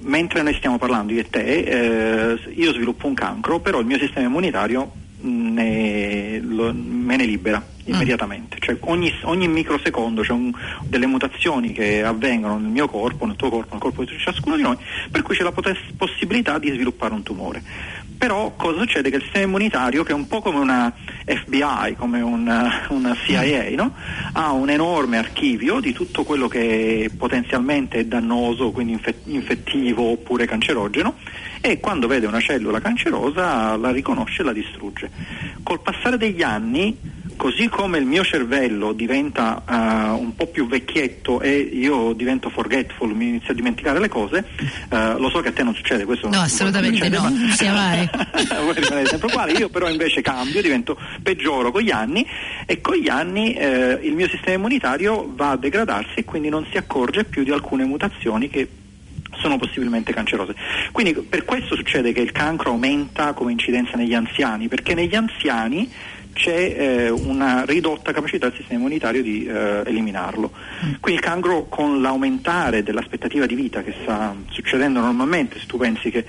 mentre 0.00 0.42
noi 0.42 0.54
stiamo 0.54 0.78
parlando 0.78 1.12
io 1.12 1.20
e 1.20 1.28
te, 1.28 1.42
eh, 1.42 2.38
io 2.54 2.72
sviluppo 2.72 3.06
un 3.06 3.14
cancro, 3.14 3.58
però 3.60 3.80
il 3.80 3.86
mio 3.86 3.98
sistema 3.98 4.26
immunitario 4.26 4.92
ne, 5.20 6.40
lo, 6.40 6.72
me 6.72 7.16
ne 7.16 7.24
libera 7.24 7.62
immediatamente. 7.84 8.56
Mm. 8.56 8.60
Cioè 8.60 8.76
ogni, 8.80 9.12
ogni, 9.22 9.48
microsecondo 9.48 10.22
c'è 10.22 10.32
un, 10.32 10.52
delle 10.82 11.06
mutazioni 11.06 11.72
che 11.72 12.02
avvengono 12.02 12.58
nel 12.58 12.70
mio 12.70 12.88
corpo, 12.88 13.26
nel 13.26 13.36
tuo 13.36 13.48
corpo, 13.48 13.72
nel 13.72 13.80
corpo 13.80 14.04
di 14.04 14.16
ciascuno 14.18 14.56
di 14.56 14.62
noi, 14.62 14.76
per 15.10 15.22
cui 15.22 15.34
c'è 15.34 15.42
la 15.42 15.52
potes- 15.52 15.92
possibilità 15.96 16.58
di 16.58 16.70
sviluppare 16.70 17.14
un 17.14 17.22
tumore. 17.22 17.62
Però 18.18 18.52
cosa 18.56 18.80
succede? 18.80 19.10
Che 19.10 19.16
il 19.16 19.22
sistema 19.22 19.44
immunitario, 19.44 20.02
che 20.02 20.10
è 20.10 20.14
un 20.14 20.26
po' 20.26 20.40
come 20.40 20.58
una 20.58 20.92
FBI, 21.24 21.94
come 21.96 22.20
una, 22.20 22.86
una 22.88 23.16
CIA, 23.24 23.70
no? 23.76 23.94
ha 24.32 24.50
un 24.52 24.70
enorme 24.70 25.18
archivio 25.18 25.80
di 25.80 25.92
tutto 25.92 26.24
quello 26.24 26.48
che 26.48 27.10
potenzialmente 27.16 27.98
è 27.98 28.04
dannoso, 28.04 28.72
quindi 28.72 28.92
infe- 28.94 29.20
infettivo 29.26 30.10
oppure 30.10 30.46
cancerogeno, 30.46 31.14
e 31.60 31.80
quando 31.80 32.06
vede 32.06 32.26
una 32.26 32.40
cellula 32.40 32.80
cancerosa 32.80 33.76
la 33.76 33.90
riconosce 33.90 34.42
e 34.42 34.44
la 34.44 34.52
distrugge. 34.52 35.10
Col 35.62 35.80
passare 35.80 36.16
degli 36.16 36.42
anni 36.42 36.96
così 37.38 37.68
come 37.68 37.98
il 37.98 38.04
mio 38.04 38.24
cervello 38.24 38.92
diventa 38.92 39.62
uh, 39.64 40.20
un 40.20 40.34
po' 40.34 40.48
più 40.48 40.66
vecchietto 40.66 41.40
e 41.40 41.56
io 41.56 42.12
divento 42.12 42.50
forgetful, 42.50 43.14
mi 43.14 43.28
inizio 43.28 43.52
a 43.52 43.54
dimenticare 43.54 44.00
le 44.00 44.08
cose, 44.08 44.44
uh, 44.90 45.18
lo 45.18 45.30
so 45.30 45.40
che 45.40 45.48
a 45.48 45.52
te 45.52 45.62
non 45.62 45.74
succede 45.74 46.04
questo. 46.04 46.28
No, 46.28 46.40
assolutamente 46.40 46.96
succede, 46.96 47.16
no, 47.16 47.30
ma... 47.30 47.54
sia 47.54 47.72
mai. 47.72 48.10
Voi 48.64 48.74
rimanete 48.74 49.08
sempre 49.10 49.28
uguale, 49.28 49.52
io 49.52 49.68
però 49.68 49.88
invece 49.88 50.20
cambio, 50.20 50.60
divento 50.60 50.98
peggioro 51.22 51.70
con 51.70 51.80
gli 51.80 51.92
anni 51.92 52.26
e 52.66 52.80
con 52.80 52.96
gli 52.96 53.08
anni 53.08 53.54
eh, 53.54 54.00
il 54.02 54.14
mio 54.14 54.28
sistema 54.28 54.56
immunitario 54.56 55.32
va 55.34 55.52
a 55.52 55.56
degradarsi 55.56 56.14
e 56.16 56.24
quindi 56.24 56.48
non 56.48 56.66
si 56.70 56.76
accorge 56.76 57.22
più 57.22 57.44
di 57.44 57.52
alcune 57.52 57.84
mutazioni 57.84 58.50
che 58.50 58.68
sono 59.38 59.56
possibilmente 59.56 60.12
cancerose. 60.12 60.54
Quindi 60.92 61.14
per 61.14 61.44
questo 61.44 61.74
succede 61.74 62.12
che 62.12 62.20
il 62.20 62.32
cancro 62.32 62.70
aumenta 62.70 63.32
come 63.32 63.52
incidenza 63.52 63.96
negli 63.96 64.14
anziani, 64.14 64.68
perché 64.68 64.94
negli 64.94 65.14
anziani 65.14 65.90
c'è 66.38 66.54
eh, 66.54 67.10
una 67.10 67.64
ridotta 67.64 68.12
capacità 68.12 68.46
del 68.46 68.56
sistema 68.56 68.78
immunitario 68.78 69.22
di 69.22 69.44
eh, 69.44 69.82
eliminarlo. 69.84 70.52
Quindi 71.00 71.20
il 71.20 71.26
cancro 71.26 71.66
con 71.68 72.00
l'aumentare 72.00 72.84
dell'aspettativa 72.84 73.44
di 73.44 73.56
vita 73.56 73.82
che 73.82 73.92
sta 74.02 74.34
succedendo 74.50 75.00
normalmente, 75.00 75.58
se 75.58 75.66
tu 75.66 75.78
pensi 75.78 76.10
che 76.10 76.24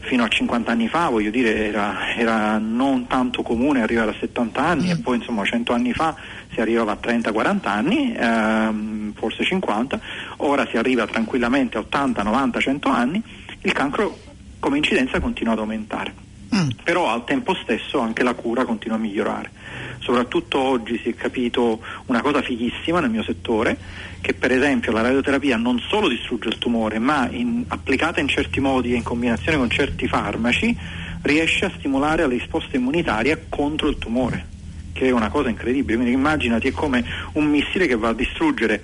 fino 0.00 0.22
a 0.22 0.28
50 0.28 0.70
anni 0.70 0.88
fa, 0.88 1.08
voglio 1.08 1.30
dire, 1.30 1.66
era, 1.66 2.14
era 2.16 2.58
non 2.58 3.06
tanto 3.08 3.42
comune 3.42 3.82
arrivare 3.82 4.12
a 4.12 4.14
70 4.18 4.64
anni 4.64 4.86
mm. 4.86 4.90
e 4.90 4.98
poi 4.98 5.16
insomma 5.16 5.44
100 5.44 5.72
anni 5.72 5.92
fa 5.92 6.16
si 6.52 6.60
arrivava 6.60 6.92
a 6.92 6.98
30-40 7.00 7.68
anni, 7.68 8.14
ehm, 8.14 9.12
forse 9.14 9.44
50, 9.44 10.00
ora 10.38 10.66
si 10.66 10.76
arriva 10.76 11.06
tranquillamente 11.06 11.76
a 11.76 11.80
80, 11.80 12.22
90, 12.22 12.60
100 12.60 12.88
anni, 12.88 13.22
il 13.62 13.72
cancro 13.72 14.18
come 14.58 14.78
incidenza 14.78 15.20
continua 15.20 15.52
ad 15.52 15.58
aumentare. 15.60 16.26
Mm. 16.54 16.68
Però 16.82 17.08
al 17.10 17.24
tempo 17.24 17.54
stesso 17.54 17.98
anche 17.98 18.22
la 18.22 18.32
cura 18.32 18.64
continua 18.64 18.96
a 18.96 19.00
migliorare. 19.00 19.50
Soprattutto 19.98 20.58
oggi 20.58 20.98
si 21.02 21.10
è 21.10 21.14
capito 21.14 21.80
una 22.06 22.22
cosa 22.22 22.40
fighissima 22.40 23.00
nel 23.00 23.10
mio 23.10 23.22
settore, 23.22 23.76
che 24.20 24.32
per 24.32 24.52
esempio 24.52 24.92
la 24.92 25.02
radioterapia 25.02 25.56
non 25.56 25.78
solo 25.78 26.08
distrugge 26.08 26.48
il 26.48 26.58
tumore, 26.58 26.98
ma 26.98 27.28
in, 27.30 27.64
applicata 27.68 28.20
in 28.20 28.28
certi 28.28 28.60
modi 28.60 28.92
e 28.92 28.96
in 28.96 29.02
combinazione 29.02 29.58
con 29.58 29.68
certi 29.68 30.08
farmaci 30.08 30.76
riesce 31.22 31.66
a 31.66 31.72
stimolare 31.76 32.22
la 32.22 32.28
risposta 32.28 32.76
immunitaria 32.76 33.38
contro 33.48 33.88
il 33.88 33.98
tumore, 33.98 34.46
che 34.92 35.06
è 35.06 35.10
una 35.10 35.28
cosa 35.28 35.48
incredibile. 35.48 35.96
Quindi 35.96 36.14
immaginati 36.14 36.68
è 36.68 36.72
come 36.72 37.04
un 37.32 37.46
missile 37.46 37.86
che 37.86 37.96
va 37.96 38.08
a 38.08 38.14
distruggere 38.14 38.82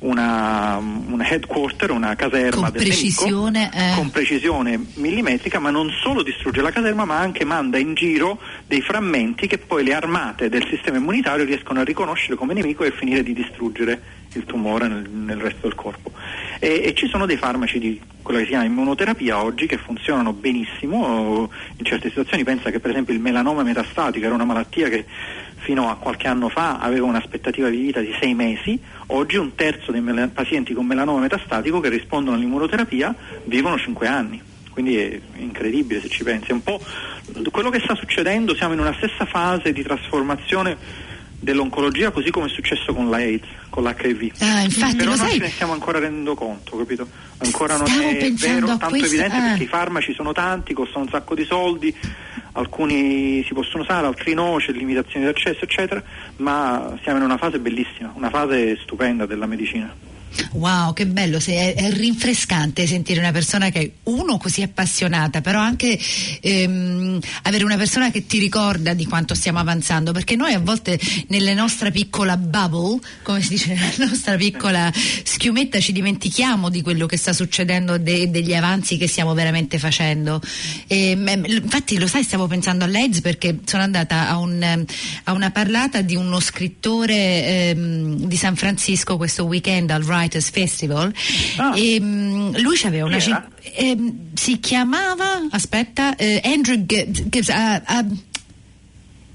una, 0.00 0.78
una 0.78 1.28
headquarter, 1.28 1.90
una 1.90 2.14
caserma 2.14 2.70
con 2.70 2.72
precisione, 2.72 3.70
nemico, 3.70 3.76
eh. 3.76 3.94
con 3.94 4.10
precisione 4.10 4.80
millimetrica, 4.94 5.58
ma 5.58 5.70
non 5.70 5.90
solo 6.02 6.22
distrugge 6.22 6.62
la 6.62 6.70
caserma, 6.70 7.04
ma 7.04 7.18
anche 7.18 7.44
manda 7.44 7.78
in 7.78 7.94
giro 7.94 8.40
dei 8.66 8.80
frammenti 8.80 9.46
che 9.46 9.58
poi 9.58 9.84
le 9.84 9.94
armate 9.94 10.48
del 10.48 10.66
sistema 10.68 10.96
immunitario 10.96 11.44
riescono 11.44 11.80
a 11.80 11.84
riconoscere 11.84 12.36
come 12.36 12.54
nemico 12.54 12.84
e 12.84 12.92
finire 12.92 13.22
di 13.22 13.32
distruggere 13.32 14.19
il 14.34 14.44
tumore 14.44 14.88
nel, 14.88 15.08
nel 15.08 15.38
resto 15.38 15.60
del 15.62 15.74
corpo. 15.74 16.12
E, 16.58 16.82
e, 16.84 16.94
ci 16.94 17.08
sono 17.08 17.26
dei 17.26 17.36
farmaci 17.36 17.78
di 17.78 18.00
quella 18.22 18.40
che 18.40 18.44
si 18.44 18.50
chiama 18.50 18.66
immunoterapia 18.66 19.42
oggi 19.42 19.66
che 19.66 19.78
funzionano 19.78 20.32
benissimo 20.32 21.50
in 21.76 21.84
certe 21.84 22.08
situazioni. 22.08 22.44
Pensa 22.44 22.70
che 22.70 22.80
per 22.80 22.90
esempio 22.90 23.14
il 23.14 23.20
melanoma 23.20 23.62
metastatico 23.62 24.26
era 24.26 24.34
una 24.34 24.44
malattia 24.44 24.88
che 24.88 25.04
fino 25.56 25.90
a 25.90 25.96
qualche 25.96 26.28
anno 26.28 26.48
fa 26.48 26.78
aveva 26.78 27.06
un'aspettativa 27.06 27.68
di 27.68 27.78
vita 27.78 28.00
di 28.00 28.14
sei 28.20 28.34
mesi, 28.34 28.80
oggi 29.08 29.36
un 29.36 29.54
terzo 29.54 29.92
dei 29.92 30.00
mel- 30.00 30.30
pazienti 30.30 30.74
con 30.74 30.86
melanoma 30.86 31.20
metastatico 31.20 31.80
che 31.80 31.88
rispondono 31.88 32.36
all'immunoterapia 32.36 33.14
vivono 33.44 33.78
cinque 33.78 34.06
anni. 34.06 34.40
Quindi 34.70 34.96
è 34.96 35.20
incredibile 35.36 36.00
se 36.00 36.08
ci 36.08 36.22
pensi. 36.22 36.50
È 36.50 36.52
un 36.52 36.62
po' 36.62 36.80
quello 37.50 37.70
che 37.70 37.80
sta 37.80 37.94
succedendo, 37.94 38.54
siamo 38.54 38.74
in 38.74 38.80
una 38.80 38.94
stessa 38.94 39.26
fase 39.26 39.72
di 39.72 39.82
trasformazione 39.82 41.08
dell'oncologia 41.40 42.10
così 42.10 42.30
come 42.30 42.46
è 42.46 42.48
successo 42.50 42.92
con 42.92 43.08
l'AIDS, 43.08 43.46
con 43.70 43.82
l'HIV. 43.82 44.32
Ah, 44.40 44.60
infatti, 44.60 44.96
Però 44.96 45.10
non 45.10 45.18
sai... 45.18 45.32
ce 45.32 45.38
ne 45.38 45.48
stiamo 45.48 45.72
ancora 45.72 45.98
rendendo 45.98 46.34
conto, 46.34 46.76
capito? 46.76 47.08
Ancora 47.38 47.76
non 47.76 47.86
Stavo 47.86 48.08
è 48.08 48.32
vero, 48.32 48.66
tanto 48.66 48.88
questo, 48.88 49.06
evidente 49.06 49.36
ah. 49.36 49.48
perché 49.48 49.62
i 49.62 49.66
farmaci 49.66 50.12
sono 50.12 50.32
tanti, 50.32 50.74
costano 50.74 51.04
un 51.04 51.10
sacco 51.10 51.34
di 51.34 51.44
soldi, 51.44 51.94
alcuni 52.52 53.42
si 53.44 53.54
possono 53.54 53.82
usare, 53.82 54.06
altri 54.06 54.34
no, 54.34 54.56
c'è 54.58 54.72
limitazioni 54.72 55.24
di 55.24 55.30
accesso, 55.30 55.64
eccetera, 55.64 56.02
ma 56.36 56.98
siamo 57.02 57.18
in 57.18 57.24
una 57.24 57.38
fase 57.38 57.58
bellissima, 57.58 58.12
una 58.14 58.30
fase 58.30 58.76
stupenda 58.76 59.24
della 59.24 59.46
medicina. 59.46 60.09
Wow, 60.52 60.92
che 60.92 61.06
bello, 61.06 61.38
è, 61.44 61.74
è, 61.74 61.92
rinfrescante 61.92 62.86
sentire 62.86 63.20
una 63.20 63.32
persona 63.32 63.70
che 63.70 63.80
è 63.80 63.90
uno 64.04 64.38
così 64.38 64.62
appassionata, 64.62 65.40
però 65.40 65.60
anche 65.60 65.98
ehm, 66.40 67.18
avere 67.42 67.64
una 67.64 67.76
persona 67.76 68.10
che 68.10 68.26
ti 68.26 68.38
ricorda 68.38 68.94
di 68.94 69.06
quanto 69.06 69.34
stiamo 69.34 69.58
avanzando, 69.58 70.12
perché 70.12 70.36
noi 70.36 70.52
a 70.52 70.60
volte 70.60 70.98
nella 71.28 71.52
nostra 71.54 71.90
piccola 71.90 72.36
bubble, 72.36 72.98
come 73.22 73.42
si 73.42 73.48
dice, 73.50 73.74
nella 73.74 74.06
nostra 74.06 74.36
piccola 74.36 74.92
schiumetta 74.94 75.80
ci 75.80 75.92
dimentichiamo 75.92 76.68
di 76.68 76.82
quello 76.82 77.06
che 77.06 77.16
sta 77.16 77.32
succedendo 77.32 77.94
e 77.94 78.28
degli 78.28 78.54
avanzi 78.54 78.96
che 78.96 79.08
stiamo 79.08 79.34
veramente 79.34 79.78
facendo. 79.78 80.40
E, 80.86 81.10
infatti 81.10 81.98
lo 81.98 82.06
sai, 82.06 82.22
stavo 82.22 82.46
pensando 82.46 82.84
all'AIDS 82.84 83.20
perché 83.20 83.58
sono 83.64 83.82
andata 83.82 84.28
a, 84.28 84.38
un, 84.38 84.84
a 85.24 85.32
una 85.32 85.50
parlata 85.50 86.02
di 86.02 86.14
uno 86.14 86.40
scrittore 86.40 87.14
ehm, 87.46 88.26
di 88.26 88.36
San 88.36 88.56
Francisco 88.56 89.16
questo 89.16 89.44
weekend 89.44 89.90
al 89.90 90.02
Writers 90.20 90.50
Festival 90.50 91.12
Ah. 91.56 91.72
e 91.76 91.98
mm, 92.00 92.56
lui 92.56 92.78
aveva 92.84 93.06
una 93.06 93.18
cin- 93.20 93.42
ehm, 93.74 94.14
si 94.34 94.58
chiamava 94.60 95.46
aspetta 95.50 96.14
eh, 96.16 96.40
Andrew 96.44 96.84
Gibbs 96.86 97.48
ah, 97.48 97.82
ah, 97.84 98.04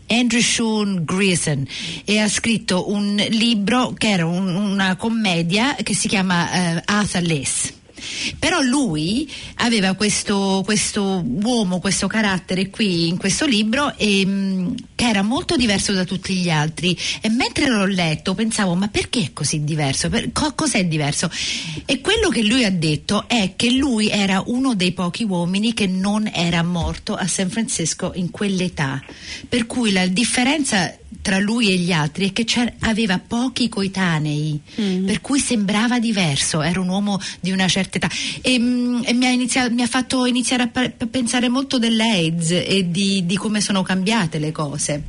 Andrew 0.07 0.41
Sean 0.41 1.03
Grierson 1.03 1.65
e 2.05 2.19
ha 2.19 2.29
scritto 2.29 2.91
un 2.91 3.15
libro 3.29 3.93
che 3.97 4.09
era 4.11 4.25
un- 4.27 4.53
una 4.55 4.95
commedia 4.97 5.75
che 5.81 5.95
si 5.95 6.07
chiama 6.07 6.51
eh, 6.77 6.81
Arthur 6.85 7.21
Less 7.23 7.73
però 8.39 8.61
lui 8.61 9.31
aveva 9.55 9.93
questo, 9.93 10.61
questo 10.65 11.23
uomo, 11.25 11.79
questo 11.79 12.07
carattere 12.07 12.69
qui 12.69 13.07
in 13.07 13.17
questo 13.17 13.45
libro 13.45 13.95
e, 13.97 14.25
mh, 14.25 14.75
che 14.95 15.07
era 15.07 15.21
molto 15.21 15.55
diverso 15.55 15.93
da 15.93 16.05
tutti 16.05 16.33
gli 16.35 16.49
altri 16.49 16.97
e 17.21 17.29
mentre 17.29 17.67
l'ho 17.67 17.85
letto 17.85 18.33
pensavo 18.33 18.75
ma 18.75 18.87
perché 18.87 19.21
è 19.21 19.33
così 19.33 19.63
diverso? 19.63 20.09
Per- 20.09 20.31
co- 20.31 20.53
cos'è 20.53 20.85
diverso? 20.85 21.29
E 21.85 22.01
quello 22.01 22.29
che 22.29 22.43
lui 22.43 22.63
ha 22.63 22.71
detto 22.71 23.27
è 23.27 23.53
che 23.55 23.71
lui 23.71 24.09
era 24.09 24.43
uno 24.45 24.75
dei 24.75 24.91
pochi 24.91 25.23
uomini 25.23 25.73
che 25.73 25.87
non 25.87 26.29
era 26.33 26.63
morto 26.63 27.15
a 27.15 27.27
San 27.27 27.49
Francisco 27.49 28.11
in 28.15 28.31
quell'età 28.31 29.03
per 29.47 29.65
cui 29.65 29.91
la 29.91 30.07
differenza 30.07 30.93
tra 31.25 31.39
lui 31.39 31.71
e 31.71 31.77
gli 31.77 31.91
altri 31.91 32.29
è 32.29 32.33
che 32.33 32.45
aveva 32.81 33.17
pochi 33.17 33.67
coetanei, 33.67 34.61
per 35.07 35.21
cui 35.21 35.39
sembrava 35.39 35.97
diverso, 35.97 36.61
era 36.61 36.79
un 36.79 36.87
uomo 36.87 37.19
di 37.39 37.49
una 37.49 37.67
certa 37.67 37.97
età. 37.97 38.07
E, 38.41 38.59
mm, 38.59 39.01
e 39.05 39.13
mi, 39.13 39.25
ha 39.25 39.31
iniziato- 39.31 39.73
mi 39.73 39.81
ha 39.81 39.87
fatto 39.87 40.27
iniziare 40.27 40.61
a, 40.61 40.67
pa- 40.67 40.91
pensare 41.09 41.49
molto 41.49 41.79
dell'AIDS 41.79 42.51
e 42.51 42.91
di, 42.91 43.25
di 43.25 43.37
come 43.37 43.59
sono 43.59 43.81
cambiate 43.81 44.37
le 44.37 44.51
cose. 44.51 45.01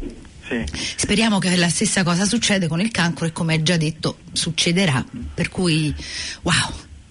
Sì. 0.48 0.64
Speriamo 0.96 1.38
che 1.38 1.54
la 1.54 1.68
stessa 1.68 2.02
cosa 2.02 2.24
succeda 2.24 2.66
con 2.66 2.80
il 2.80 2.90
cancro 2.90 3.26
e 3.26 3.32
come 3.32 3.52
hai 3.52 3.62
già 3.62 3.76
detto 3.76 4.20
succederà, 4.32 5.04
per 5.34 5.50
cui 5.50 5.94
wow. 6.40 6.54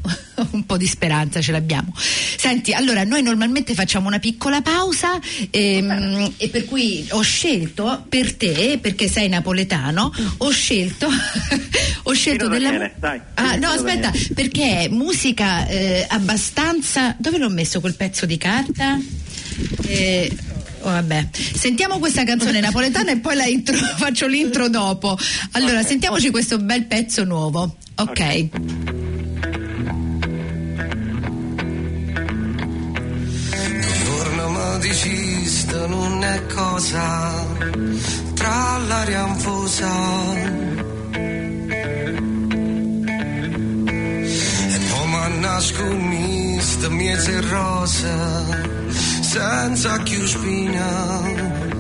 Un 0.52 0.66
po' 0.66 0.78
di 0.78 0.86
speranza 0.88 1.42
ce 1.42 1.52
l'abbiamo. 1.52 1.94
Senti, 1.96 2.74
allora 2.74 3.04
noi 3.04 3.22
normalmente 3.22 3.74
facciamo 3.74 4.08
una 4.08 4.20
piccola 4.20 4.62
pausa 4.62 5.20
ehm, 5.50 6.34
e, 6.38 6.50
per 6.50 6.66
cui 6.66 7.06
ho 7.12 7.22
scelto 7.22 8.06
per 8.10 8.36
te, 8.36 8.78
perché 8.82 9.08
sei 9.08 9.30
napoletano, 9.30 10.12
ho 10.38 10.50
scelto, 10.50 11.08
ho 12.04 12.14
scelto 12.14 12.48
della 12.48 12.70
Daniele, 12.70 12.94
dai, 13.00 13.20
Ah, 13.36 13.56
no, 13.56 13.70
aspetta, 13.70 14.10
Daniele. 14.10 14.34
perché 14.34 14.78
è 14.82 14.88
musica 14.90 15.68
eh, 15.68 16.06
abbastanza. 16.10 17.16
Dove 17.18 17.38
l'ho 17.38 17.50
messo 17.50 17.80
quel 17.80 17.96
pezzo 17.96 18.26
di 18.26 18.38
carta? 18.38 19.00
Eh, 19.88 20.32
oh, 20.82 20.90
vabbè. 20.90 21.30
Sentiamo 21.32 21.98
questa 22.00 22.24
canzone 22.24 22.60
napoletana 22.60 23.12
e 23.12 23.18
poi 23.18 23.36
la 23.36 23.46
intro- 23.46 23.76
faccio 23.98 24.28
l'intro 24.28 24.68
dopo. 24.70 25.18
Allora, 25.52 25.80
Ok. 25.80 25.88
sentiamoci 25.88 26.30
questo 26.30 26.58
bel 26.60 26.86
pezzo 26.86 27.24
nuovo. 27.24 27.78
Ok. 27.98 28.10
Ok. 28.52 28.95
È 36.34 36.46
cosa 36.48 37.34
tra 38.34 38.78
l'aria 38.88 39.24
anfosa 39.24 39.92
e 44.74 44.80
poi 44.90 45.08
mi 45.08 45.40
nascondista 45.40 46.90
miezza 46.90 47.40
rosa 47.42 48.16
senza 49.22 50.00
più 50.04 50.26
spina. 50.26 51.75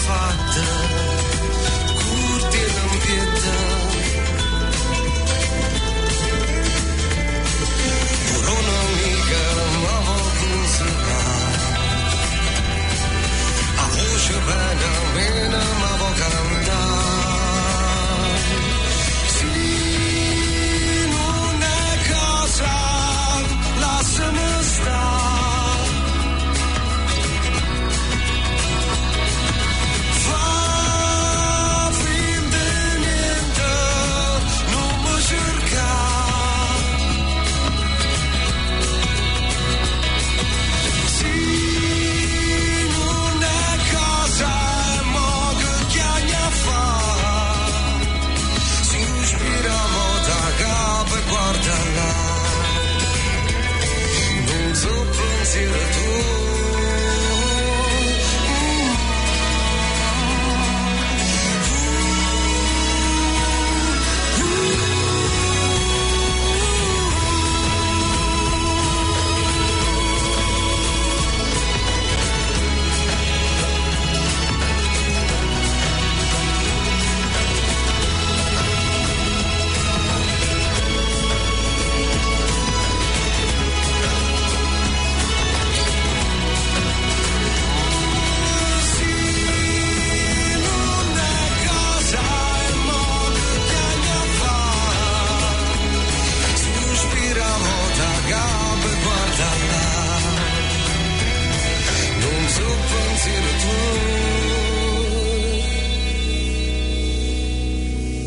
Successo, 0.00 0.12
che 0.54 0.89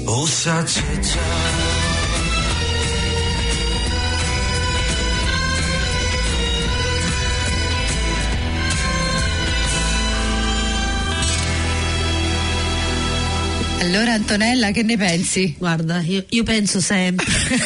tu. 0.05 0.11
O 0.11 0.27
saggezza. 0.27 1.62
Allora 13.83 14.13
Antonella 14.13 14.71
che 14.71 14.81
ne 14.81 14.95
pensi? 14.97 15.55
Guarda, 15.57 15.99
io, 16.01 16.23
io 16.29 16.43
penso 16.43 16.79
sempre. 16.79 17.25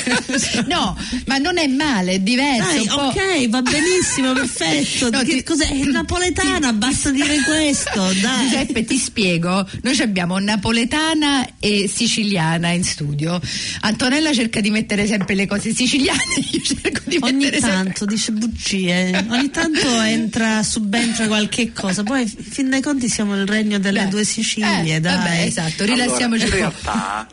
no, 0.67 0.97
ma 1.27 1.37
non 1.37 1.57
è 1.59 1.67
male, 1.67 2.13
è 2.13 2.19
diverso. 2.19 2.63
Dai, 2.71 2.79
un 2.79 2.87
po'. 2.87 3.01
ok, 3.19 3.49
va 3.49 3.61
benissimo, 3.61 4.33
perfetto. 4.33 5.09
No, 5.17 5.19
che 5.19 5.35
ti- 5.37 5.43
cos'è? 5.43 5.67
È 5.67 5.83
napoletana, 5.85 6.73
basta 6.73 7.11
dire 7.11 7.37
questo, 7.45 8.01
dai. 8.19 8.49
Giuseppe, 8.49 8.83
ti 8.83 8.97
spiego. 8.97 9.65
Noi 9.83 9.99
abbiamo 10.01 10.37
napoletana 10.39 11.47
e 11.59 11.89
siciliana 11.93 12.69
in 12.71 12.83
studio. 12.83 13.39
Antonella 13.81 14.33
cerca 14.33 14.59
di 14.59 14.69
mettere 14.71 15.05
sempre 15.07 15.35
le 15.35 15.45
cose 15.45 15.71
siciliane, 15.73 16.19
io 16.51 16.61
cerco 16.61 17.01
di 17.05 17.17
Ogni 17.21 17.45
mettere 17.45 17.59
sempre- 17.61 17.83
tanto 17.83 18.05
dice 18.05 18.31
bugie, 18.31 19.25
ogni 19.29 19.49
tanto 19.51 20.01
entra, 20.01 20.63
subentra 20.63 21.27
qualche 21.27 21.71
cosa, 21.71 22.03
poi 22.03 22.25
fin 22.27 22.69
dai 22.69 22.81
conti 22.81 23.07
siamo 23.07 23.35
il 23.35 23.45
regno 23.47 23.77
delle 23.79 24.03
Beh, 24.03 24.09
due 24.09 24.23
Sicilie, 24.25 24.95
eh, 24.95 24.99
dai. 24.99 25.15
Vabbè, 25.15 25.41
esatto, 25.43 25.83
rilassiamoci 25.85 26.05
Allora, 26.15 26.35
in 26.43 26.49
realtà 26.49 27.27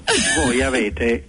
voi 0.44 0.62
avete, 0.62 1.28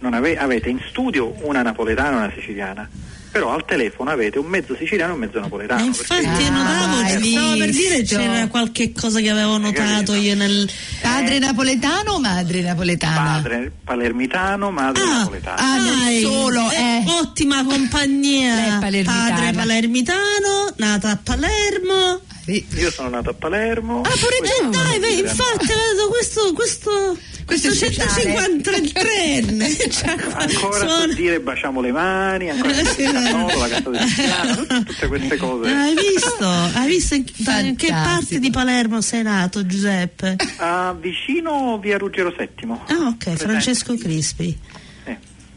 non 0.00 0.14
ave- 0.14 0.36
avete 0.38 0.68
in 0.68 0.80
studio 0.90 1.34
una 1.42 1.62
napoletana 1.62 2.10
e 2.10 2.16
una 2.16 2.32
siciliana, 2.34 2.88
però 3.30 3.52
al 3.52 3.64
telefono 3.64 4.10
avete 4.10 4.38
un 4.38 4.46
mezzo 4.46 4.76
siciliano 4.76 5.10
e 5.10 5.14
un 5.14 5.20
mezzo 5.20 5.40
napoletano. 5.40 5.84
Ma 5.84 5.90
perché- 5.92 6.14
infatti 6.14 6.44
Ah, 6.44 6.50
notavo, 6.50 7.18
stavo 7.30 7.56
per 7.56 7.70
dire 7.70 8.02
c'era 8.04 8.46
qualche 8.46 8.92
cosa 8.92 9.18
che 9.20 9.28
avevo 9.30 9.58
notato 9.58 10.14
io 10.14 10.36
nel... 10.36 10.70
Padre 11.00 11.38
napoletano 11.40 12.12
o 12.12 12.20
madre 12.20 12.60
napoletana? 12.60 13.32
Padre 13.40 13.72
palermitano, 13.82 14.70
madre 14.70 15.02
Ah, 15.02 15.18
napoletana. 15.18 15.56
ah, 15.58 15.76
non 15.78 16.20
solo, 16.20 16.70
eh. 16.70 17.02
ottima 17.06 17.64
compagnia. 17.64 18.78
Palermitana. 18.80 19.34
Padre 19.34 19.52
palermitano, 19.52 20.72
nata 20.76 21.10
a 21.10 21.18
Palermo. 21.20 22.20
Sì. 22.44 22.64
Io 22.76 22.90
sono 22.90 23.08
nato 23.08 23.30
a 23.30 23.34
Palermo. 23.34 24.02
Ah, 24.02 24.10
pure 24.10 24.36
è 24.36 24.68
Dai, 24.70 24.98
dire. 24.98 25.28
infatti 25.28 25.66
vedo 25.66 26.08
questo 26.10 26.52
questo 26.52 27.16
Questo 27.46 27.68
questo 27.68 27.86
è 27.86 27.90
sociale. 27.92 28.34
153enne 28.58 29.90
cioè, 29.90 30.10
Ancora 30.10 30.48
suona- 30.78 30.98
so 31.00 31.14
dire 31.14 31.40
baciamo 31.40 31.80
le 31.80 31.92
mani, 31.92 32.50
ancora 32.50 32.74
Eh, 32.78 32.82
no. 33.12 33.12
cannolo, 33.22 33.58
la 33.58 33.68
cassa 33.68 33.90
del 33.90 34.12
piano, 34.14 34.66
tutte 34.84 35.06
queste 35.08 35.36
cose. 35.36 35.70
Hai 35.70 35.94
visto? 35.94 36.46
Hai 36.48 36.86
visto 36.88 37.14
in, 37.14 37.24
da- 37.38 37.58
in 37.60 37.76
che 37.76 37.88
parte 37.88 38.38
di 38.38 38.50
Palermo 38.50 39.00
sei 39.00 39.22
nato, 39.22 39.64
Giuseppe? 39.66 40.36
Ah, 40.56 40.94
vicino 40.98 41.78
via 41.80 41.96
Ruggero 41.98 42.30
VII. 42.36 42.70
Ah, 42.70 43.06
ok, 43.08 43.16
Presente? 43.16 43.36
Francesco 43.46 43.96
Crispi. 43.96 44.58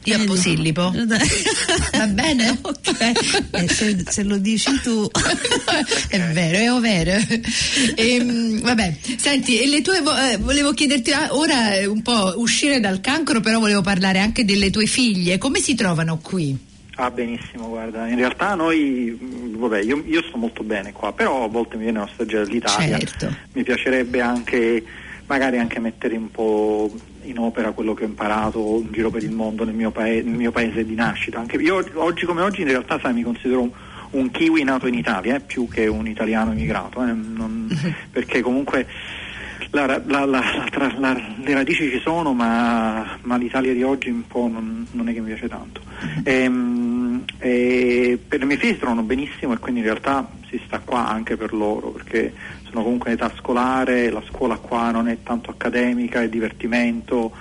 Io 0.07 0.15
a? 0.15 0.23
Posillipo. 0.23 0.93
Va 0.95 2.07
bene? 2.07 2.57
ok. 2.61 3.51
Eh, 3.51 3.67
se, 3.67 4.03
se 4.07 4.23
lo 4.23 4.37
dici 4.37 4.79
tu. 4.81 5.09
è 6.09 6.19
vero, 6.31 6.77
è 6.77 6.79
vero. 6.79 7.11
Ehm, 7.95 8.61
vabbè, 8.61 8.95
senti, 9.17 9.59
e 9.59 9.67
le 9.67 9.81
tue, 9.81 9.97
eh, 10.31 10.37
volevo 10.37 10.71
chiederti 10.71 11.11
ah, 11.11 11.27
ora 11.31 11.73
eh, 11.73 11.85
un 11.85 12.01
po' 12.01 12.33
uscire 12.37 12.79
dal 12.79 13.01
cancro, 13.01 13.41
però 13.41 13.59
volevo 13.59 13.81
parlare 13.81 14.19
anche 14.19 14.45
delle 14.45 14.69
tue 14.69 14.85
figlie. 14.85 15.37
Come 15.37 15.59
si 15.59 15.75
trovano 15.75 16.19
qui? 16.19 16.57
Ah, 16.95 17.11
benissimo, 17.11 17.67
guarda, 17.67 18.07
in 18.07 18.15
realtà 18.15 18.55
noi, 18.55 19.15
mh, 19.19 19.57
vabbè, 19.57 19.81
io, 19.81 20.01
io 20.07 20.23
sto 20.29 20.37
molto 20.37 20.63
bene 20.63 20.93
qua, 20.93 21.11
però 21.11 21.43
a 21.43 21.47
volte 21.47 21.75
mi 21.75 21.83
viene 21.83 21.99
nostalgia 21.99 22.43
dell'Italia. 22.43 22.97
Certo. 22.97 23.35
Mi 23.51 23.63
piacerebbe 23.63 24.21
anche 24.21 24.83
magari 25.27 25.57
anche 25.59 25.79
mettere 25.79 26.15
un 26.17 26.31
po' 26.31 26.91
in 27.23 27.37
opera 27.39 27.71
quello 27.71 27.93
che 27.93 28.03
ho 28.03 28.07
imparato 28.07 28.81
in 28.81 28.91
giro 28.91 29.09
per 29.09 29.23
il 29.23 29.31
mondo 29.31 29.63
nel 29.65 29.75
mio, 29.75 29.91
paese, 29.91 30.23
nel 30.27 30.37
mio 30.37 30.51
paese 30.51 30.85
di 30.85 30.95
nascita. 30.95 31.39
Anche 31.39 31.57
io 31.57 31.83
oggi 31.95 32.25
come 32.25 32.41
oggi 32.41 32.61
in 32.61 32.67
realtà 32.69 32.99
sai, 32.99 33.13
mi 33.13 33.23
considero 33.23 33.61
un, 33.61 33.69
un 34.11 34.31
kiwi 34.31 34.63
nato 34.63 34.87
in 34.87 34.93
Italia, 34.93 35.35
eh, 35.35 35.39
più 35.41 35.67
che 35.67 35.87
un 35.87 36.07
italiano 36.07 36.51
emigrato, 36.51 37.01
eh, 37.03 37.11
non- 37.11 37.67
perché 38.11 38.41
comunque 38.41 38.87
la 39.71 40.01
la- 40.05 40.25
la- 40.25 40.65
tra- 40.71 40.95
le 40.97 41.53
radici 41.53 41.89
ci 41.89 41.99
sono, 41.99 42.31
ma, 42.33 43.17
ma 43.23 43.35
l'Italia 43.35 43.73
di 43.73 43.83
oggi 43.83 44.09
un 44.09 44.25
po' 44.25 44.47
non, 44.47 44.87
non 44.91 45.09
è 45.09 45.13
che 45.13 45.19
mi 45.19 45.27
piace 45.27 45.49
tanto. 45.49 45.81
Ehm, 46.23 46.86
e 47.39 48.19
per 48.27 48.41
i 48.41 48.45
miei 48.45 48.57
figli 48.57 48.73
si 48.73 48.79
trovano 48.79 49.03
benissimo 49.03 49.53
e 49.53 49.57
quindi 49.59 49.79
in 49.81 49.85
realtà 49.85 50.27
si 50.49 50.59
sta 50.65 50.79
qua 50.79 51.07
anche 51.07 51.35
per 51.37 51.53
loro, 51.53 51.89
perché 51.91 52.33
sono 52.69 52.83
comunque 52.83 53.11
in 53.11 53.17
età 53.17 53.31
scolare, 53.37 54.09
la 54.09 54.23
scuola 54.27 54.57
qua 54.57 54.91
non 54.91 55.07
è 55.07 55.17
tanto 55.23 55.51
accademica, 55.51 56.21
è 56.21 56.29
divertimento, 56.29 57.31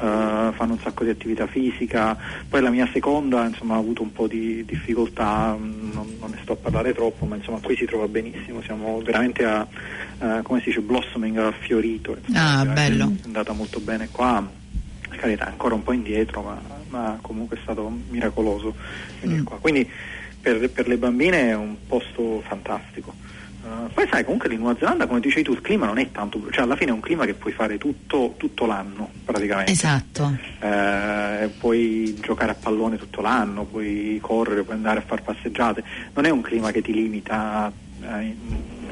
eh, 0.00 0.50
fanno 0.52 0.72
un 0.72 0.78
sacco 0.80 1.04
di 1.04 1.10
attività 1.10 1.46
fisica. 1.46 2.16
Poi 2.48 2.60
la 2.60 2.70
mia 2.70 2.88
seconda 2.92 3.44
insomma, 3.46 3.74
ha 3.74 3.78
avuto 3.78 4.02
un 4.02 4.12
po' 4.12 4.26
di 4.26 4.64
difficoltà, 4.64 5.54
mh, 5.56 5.90
non, 5.92 6.16
non 6.20 6.30
ne 6.30 6.38
sto 6.42 6.52
a 6.52 6.56
parlare 6.56 6.92
troppo, 6.92 7.24
ma 7.26 7.36
insomma 7.36 7.58
qui 7.60 7.76
si 7.76 7.84
trova 7.86 8.06
benissimo, 8.08 8.60
siamo 8.62 9.00
veramente 9.04 9.44
a, 9.44 9.66
eh, 10.20 10.40
come 10.42 10.58
si 10.60 10.66
dice, 10.66 10.80
blossoming, 10.80 11.38
ha 11.38 11.52
fiorito. 11.52 12.16
insomma, 12.26 12.60
Ah. 12.60 12.64
È 13.22 13.24
andata 13.24 13.52
molto 13.52 13.80
bene 13.80 14.08
qua, 14.10 14.46
carità 15.10 15.46
ancora 15.46 15.74
un 15.74 15.82
po' 15.82 15.92
indietro, 15.92 16.42
ma, 16.42 16.60
ma 16.88 17.18
comunque 17.20 17.56
è 17.56 17.60
stato 17.62 17.90
miracoloso. 18.10 18.74
venire 19.20 19.40
Mm. 19.40 19.44
qua. 19.44 19.56
Quindi 19.58 19.88
per, 20.40 20.70
per 20.70 20.88
le 20.88 20.96
bambine 20.96 21.48
è 21.48 21.54
un 21.54 21.76
posto 21.86 22.42
fantastico. 22.46 23.14
Uh, 23.60 23.92
poi 23.92 24.06
sai 24.08 24.22
comunque 24.22 24.48
in 24.52 24.60
Nuova 24.60 24.78
Zelanda 24.78 25.08
come 25.08 25.18
dicevi 25.18 25.42
tu 25.42 25.52
il 25.52 25.60
clima 25.60 25.84
non 25.84 25.98
è 25.98 26.12
tanto 26.12 26.40
cioè 26.52 26.62
alla 26.62 26.76
fine 26.76 26.92
è 26.92 26.94
un 26.94 27.00
clima 27.00 27.26
che 27.26 27.34
puoi 27.34 27.52
fare 27.52 27.76
tutto, 27.76 28.34
tutto 28.36 28.66
l'anno 28.66 29.10
praticamente 29.24 29.72
Esatto. 29.72 30.32
Eh, 30.60 31.50
puoi 31.58 32.16
giocare 32.20 32.52
a 32.52 32.54
pallone 32.54 32.96
tutto 32.96 33.20
l'anno 33.20 33.64
puoi 33.64 34.16
correre 34.22 34.62
puoi 34.62 34.76
andare 34.76 35.00
a 35.00 35.02
fare 35.02 35.22
passeggiate 35.22 35.82
non 36.14 36.24
è 36.24 36.30
un 36.30 36.40
clima 36.40 36.70
che 36.70 36.82
ti 36.82 36.92
limita 36.92 37.70
eh, 38.00 38.36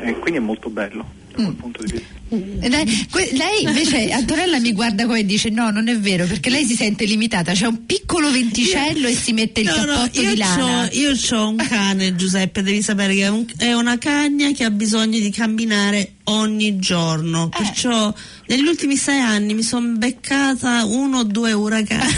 e 0.00 0.18
quindi 0.18 0.40
è 0.40 0.42
molto 0.42 0.68
bello 0.68 1.06
da 1.36 1.42
quel 1.42 1.46
Mm. 1.48 1.58
punto 1.58 1.82
di 1.84 1.92
vista 1.92 2.14
Lei, 2.28 3.06
que- 3.08 3.30
lei 3.34 3.62
invece, 3.62 4.10
Antonella 4.10 4.58
mi 4.58 4.72
guarda 4.72 5.06
come 5.06 5.20
e 5.20 5.24
dice 5.24 5.48
no, 5.48 5.70
non 5.70 5.86
è 5.86 5.96
vero, 5.96 6.26
perché 6.26 6.50
lei 6.50 6.64
si 6.64 6.74
sente 6.74 7.04
limitata, 7.04 7.52
c'è 7.52 7.66
un 7.66 7.86
piccolo 7.86 8.32
venticello 8.32 9.06
e 9.06 9.14
si 9.14 9.32
mette 9.32 9.60
il 9.60 9.66
No, 9.68 9.84
no, 9.84 9.94
cappotto 9.94 10.20
io 10.22 10.30
di 10.30 10.36
lana. 10.36 10.88
c'ho- 10.88 10.96
io 10.98 11.12
ho 11.38 11.48
un 11.48 11.56
cane, 11.56 12.16
Giuseppe, 12.16 12.62
devi 12.62 12.82
sapere 12.82 13.14
che 13.14 13.22
è, 13.22 13.28
un- 13.28 13.46
è 13.58 13.72
una 13.74 13.96
cagna 13.98 14.50
che 14.50 14.64
ha 14.64 14.70
bisogno 14.70 15.20
di 15.20 15.30
camminare 15.30 16.14
ogni 16.24 16.80
giorno. 16.80 17.46
Eh. 17.54 17.58
Perciò 17.62 18.12
negli 18.48 18.66
ultimi 18.66 18.96
sei 18.96 19.20
anni 19.20 19.54
mi 19.54 19.62
sono 19.62 19.86
beccata 19.96 20.84
uno 20.84 21.18
o 21.20 21.24
due 21.24 21.52
uragani 21.52 22.12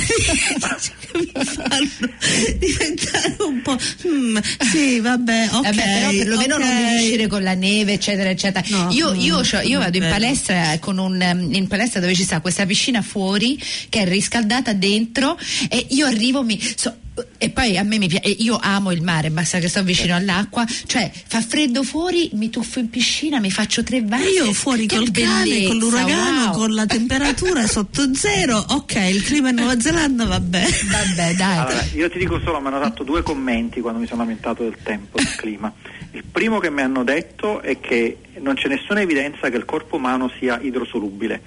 che 1.10 1.18
mi 1.18 1.44
fanno 1.44 2.12
diventare 2.58 3.36
un 3.40 3.62
po'. 3.62 3.76
"Mm, 4.06 4.36
sì, 4.70 5.00
vabbè, 5.00 5.48
ok. 5.52 5.62
Vabbè, 5.62 5.74
però 5.74 6.10
perlomeno 6.10 6.54
ok." 6.56 6.60
non 6.60 6.94
uscire 6.96 7.26
con 7.26 7.42
la 7.42 7.54
neve, 7.54 7.92
eccetera, 7.94 8.30
eccetera. 8.30 8.64
No, 8.68 8.88
io, 8.92 9.12
io, 9.14 9.40
c'ho- 9.40 9.60
io 9.62 9.78
vado 9.78 9.96
in 9.96 10.06
palestra 10.08 10.76
con 10.80 10.98
un 10.98 11.20
ehm, 11.20 11.52
in 11.54 11.66
palestra 11.66 12.00
dove 12.00 12.14
ci 12.14 12.24
sta 12.24 12.40
questa 12.40 12.66
piscina 12.66 13.02
fuori 13.02 13.60
che 13.88 14.00
è 14.02 14.08
riscaldata 14.08 14.72
dentro 14.72 15.38
e 15.68 15.86
io 15.90 16.06
arrivo 16.06 16.42
mi 16.42 16.60
so- 16.76 16.96
e 17.38 17.50
poi 17.50 17.76
a 17.76 17.82
me 17.82 17.98
mi 17.98 18.08
piace, 18.08 18.28
io 18.28 18.58
amo 18.60 18.92
il 18.92 19.02
mare, 19.02 19.30
basta 19.30 19.58
che 19.58 19.68
sto 19.68 19.82
vicino 19.82 20.14
all'acqua, 20.14 20.64
cioè 20.86 21.10
fa 21.26 21.40
freddo 21.40 21.82
fuori, 21.82 22.30
mi 22.34 22.50
tuffo 22.50 22.78
in 22.78 22.90
piscina, 22.90 23.40
mi 23.40 23.50
faccio 23.50 23.82
tre 23.82 23.98
E 23.98 24.02
vasche. 24.02 24.28
io 24.28 24.52
fuori 24.52 24.86
Che 24.86 24.96
col 24.96 25.10
cane, 25.10 25.66
con 25.66 25.76
l'uragano, 25.76 26.44
wow. 26.46 26.52
con 26.52 26.74
la 26.74 26.86
temperatura 26.86 27.66
sotto 27.66 28.14
zero, 28.14 28.56
ok, 28.68 28.94
il 29.10 29.22
clima 29.22 29.50
in 29.50 29.56
Nuova 29.56 29.78
Zelanda 29.80 30.24
va 30.24 30.40
bene. 30.40 30.68
Vabbè, 30.68 31.34
dai. 31.34 31.58
Allora, 31.58 31.86
io 31.94 32.10
ti 32.10 32.18
dico 32.18 32.40
solo, 32.40 32.60
mi 32.60 32.66
hanno 32.68 32.78
dato 32.78 33.02
due 33.04 33.22
commenti 33.22 33.80
quando 33.80 34.00
mi 34.00 34.06
sono 34.06 34.20
lamentato 34.22 34.62
del 34.62 34.76
tempo, 34.82 35.18
del 35.18 35.34
clima. 35.36 35.72
Il 36.12 36.24
primo 36.24 36.58
che 36.58 36.70
mi 36.70 36.80
hanno 36.80 37.04
detto 37.04 37.60
è 37.60 37.78
che 37.80 38.18
non 38.40 38.54
c'è 38.54 38.68
nessuna 38.68 39.00
evidenza 39.00 39.50
che 39.50 39.56
il 39.56 39.64
corpo 39.64 39.96
umano 39.96 40.30
sia 40.38 40.58
idrosolubile, 40.60 41.40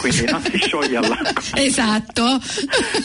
quindi 0.00 0.24
non 0.30 0.42
si 0.42 0.56
scioglie 0.58 0.96
all'acqua. 0.96 1.56
Esatto. 1.68 2.38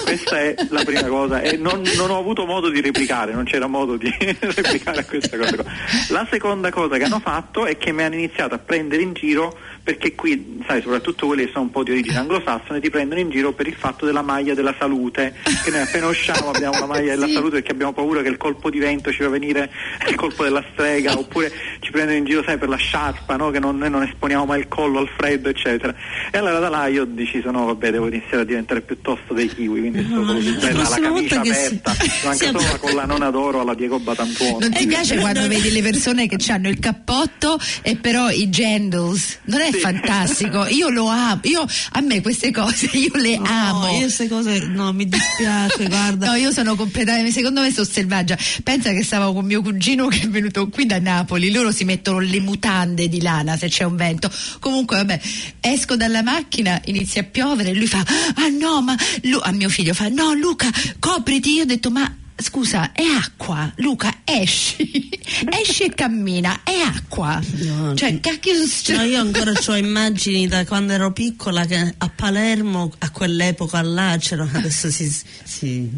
Questa 0.03 0.39
è 0.39 0.55
la 0.69 0.83
prima 0.83 1.03
cosa 1.07 1.41
e 1.41 1.57
non, 1.57 1.81
non 1.95 2.09
ho 2.09 2.17
avuto 2.17 2.45
modo 2.45 2.69
di 2.69 2.81
replicare, 2.81 3.33
non 3.33 3.43
c'era 3.45 3.67
modo 3.67 3.95
di 3.97 4.11
replicare 4.39 4.99
a 5.01 5.05
questa 5.05 5.37
cosa. 5.37 5.55
qua. 5.55 5.65
La 6.09 6.27
seconda 6.29 6.71
cosa 6.71 6.97
che 6.97 7.03
hanno 7.03 7.19
fatto 7.19 7.65
è 7.65 7.77
che 7.77 7.91
mi 7.91 8.03
hanno 8.03 8.15
iniziato 8.15 8.55
a 8.55 8.57
prendere 8.57 9.01
in 9.01 9.13
giro 9.13 9.57
perché 9.83 10.15
qui, 10.15 10.61
sai, 10.65 10.81
soprattutto 10.81 11.27
quelli 11.27 11.45
che 11.45 11.51
sono 11.51 11.65
un 11.65 11.71
po' 11.71 11.83
di 11.83 11.91
origine 11.91 12.17
anglosassone 12.19 12.79
ti 12.79 12.89
prendono 12.89 13.19
in 13.19 13.29
giro 13.29 13.51
per 13.51 13.67
il 13.67 13.75
fatto 13.75 14.05
della 14.05 14.21
maglia 14.21 14.53
della 14.53 14.73
salute, 14.79 15.35
che 15.63 15.71
noi 15.71 15.81
appena 15.81 16.07
usciamo 16.07 16.51
abbiamo 16.51 16.79
la 16.79 16.85
maglia 16.85 17.13
della 17.15 17.27
Sì. 17.27 17.33
salute 17.33 17.55
perché 17.55 17.71
abbiamo 17.73 17.91
paura 17.91 18.21
che 18.21 18.29
il 18.29 18.37
colpo 18.37 18.69
di 18.69 18.79
vento 18.79 19.11
ci 19.11 19.19
va 19.21 19.27
a 19.27 19.31
venire 19.31 19.69
il 20.07 20.15
colpo 20.15 20.43
della 20.43 20.63
strega, 20.71 21.17
oppure 21.17 21.51
ci 21.81 21.91
prendono 21.91 22.17
in 22.17 22.23
giro, 22.23 22.43
sai, 22.43 22.57
per 22.57 22.69
la 22.69 22.77
sciarpa, 22.77 23.35
no? 23.35 23.49
che 23.51 23.59
non, 23.59 23.77
noi 23.77 23.89
non 23.89 24.03
esponiamo 24.03 24.45
mai 24.45 24.59
il 24.59 24.67
collo 24.69 24.99
al 24.99 25.09
freddo, 25.17 25.49
eccetera. 25.49 25.93
E 26.31 26.37
allora 26.37 26.59
da 26.59 26.69
là 26.73 26.87
io 26.87 27.03
ho 27.03 27.05
deciso, 27.05 27.51
no, 27.51 27.65
vabbè, 27.65 27.91
devo 27.91 28.07
iniziare 28.07 28.41
a 28.41 28.45
diventare 28.45 28.81
piuttosto 28.81 29.33
dei 29.33 29.47
kiwi, 29.47 29.79
quindi 29.79 30.03
sto 30.05 30.25
solo 30.25 30.39
più 30.39 30.51
la 30.51 30.57
bella, 30.57 30.67
la 30.67 30.83
prossima 30.83 31.07
camicia 31.07 31.43
si- 31.43 31.49
aperta, 31.49 31.95
manca 32.23 32.33
si- 32.33 32.45
solo 32.45 32.59
la 32.61 32.77
collanona 32.79 33.29
d'oro 33.29 33.61
alla 33.61 33.73
Diego 33.75 33.99
Batantuono. 33.99 34.57
Non 34.59 34.71
ti 34.71 34.85
piace 34.87 35.17
quando 35.17 35.47
vedi 35.47 35.71
le 35.71 35.81
persone 35.81 36.27
che 36.27 36.37
hanno 36.51 36.69
il 36.69 36.79
cappotto 36.79 37.59
e 37.81 37.95
però 37.97 38.29
i 38.29 38.49
gendles? 38.49 39.39
Non 39.45 39.61
è 39.61 39.71
Sì. 39.71 39.79
fantastico? 39.79 40.65
Io 40.67 40.89
lo 40.89 41.07
amo, 41.07 41.39
io 41.43 41.65
a 41.91 42.01
me 42.01 42.21
queste 42.21 42.51
cose 42.51 42.87
io 42.97 43.11
le 43.15 43.37
No, 43.37 43.43
amo. 43.47 43.91
io 43.93 43.99
queste 43.99 44.27
cose 44.27 44.59
no, 44.67 44.91
mi 44.93 45.07
dispiace, 45.07 45.87
guarda. 45.87 46.27
No, 46.33 46.35
io 46.35 46.51
sono 46.51 46.75
completamente, 46.75 47.31
secondo 47.31 47.61
me 47.61 47.71
sono 47.71 47.85
selvaggia. 47.85 48.37
Pensa 48.63 48.91
che 48.91 49.03
stavo 49.03 49.33
con 49.33 49.45
mio 49.45 49.61
cugino 49.61 50.07
che 50.07 50.21
è 50.21 50.27
venuto 50.27 50.67
qui 50.69 50.85
da 50.85 50.99
Napoli, 50.99 51.51
loro 51.51 51.71
si 51.71 51.83
mettono 51.83 52.19
le 52.19 52.39
mutande 52.39 53.07
di 53.09 53.21
lana 53.21 53.57
se 53.57 53.67
c'è 53.67 53.83
un 53.83 53.95
vento. 53.95 54.31
Comunque, 54.59 54.95
vabbè, 54.97 55.19
esco 55.59 55.95
dalla 55.95 56.23
macchina, 56.23 56.62
inizia 56.85 57.21
a 57.21 57.25
piovere 57.25 57.71
e 57.71 57.73
lui 57.73 57.87
fa, 57.87 58.03
ah 58.35 58.47
no, 58.49 58.81
ma 58.81 58.95
Lu-" 59.23 59.41
a 59.41 59.51
mio 59.51 59.69
figlio 59.69 59.93
fa, 59.93 60.07
no 60.09 60.33
Luca, 60.33 60.69
copriti. 60.99 61.53
Io 61.53 61.63
ho 61.63 61.65
detto, 61.65 61.89
ma 61.91 62.22
scusa, 62.35 62.91
è 62.91 63.03
acqua, 63.03 63.71
Luca, 63.77 64.19
esci, 64.23 65.09
esci 65.61 65.83
e 65.83 65.93
cammina, 65.93 66.61
è 66.63 66.79
acqua. 66.79 67.41
No, 67.61 67.93
cioè, 67.95 68.19
cacchio, 68.19 68.53
No, 68.95 69.03
io 69.03 69.19
ancora 69.19 69.51
ho 69.67 69.75
immagini 69.75 70.47
da 70.47 70.65
quando 70.65 70.93
ero 70.93 71.11
piccola 71.11 71.65
che 71.65 71.93
a 71.97 72.09
Palermo 72.13 72.91
a 72.99 73.09
quell'epoca 73.11 73.81
là 73.81 74.17
c'erano 74.19 74.51
adesso 74.53 74.89
si, 74.89 75.09
si- 75.43 75.89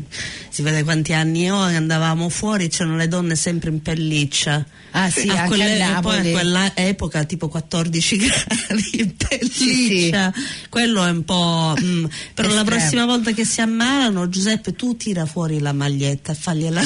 si 0.50 0.62
vede 0.62 0.84
quanti 0.84 1.14
anni 1.14 1.50
ho 1.50 1.58
andavamo 1.58 2.30
fuori 2.30 2.68
c'erano 2.70 2.98
le 2.98 3.08
donne 3.08 3.36
sempre 3.36 3.70
in 3.70 3.82
pelliccia 3.82 4.66
Ah 4.92 5.10
sì, 5.10 5.28
a 5.30 5.42
anche 5.44 5.48
quelle- 5.56 5.82
a 5.84 6.00
poi 6.00 6.14
a 6.14 6.16
Napoli. 6.18 6.32
quella 6.32 6.72
epoca 6.76 7.24
tipo 7.26 7.48
14 7.50 8.18
gradi 8.18 8.90
in 9.02 9.14
Sì, 9.18 9.26
pelliccia 9.28 10.34
quello 10.70 11.04
è 11.06 11.10
un 11.10 11.24
po' 11.24 11.76
mm, 11.80 12.06
però 12.34 12.50
la 12.50 12.56
Estremo. 12.62 12.64
prossima 12.80 13.06
volta 13.06 13.32
che 13.32 13.46
si 13.46 13.62
ammalano 13.62 14.30
Giuseppe 14.30 14.74
tu 14.74 14.96
tira 14.96 15.26
fuori 15.26 15.60
la 15.60 15.74
maglietta 15.74 16.25
e 16.32 16.36
fagliela 16.36 16.82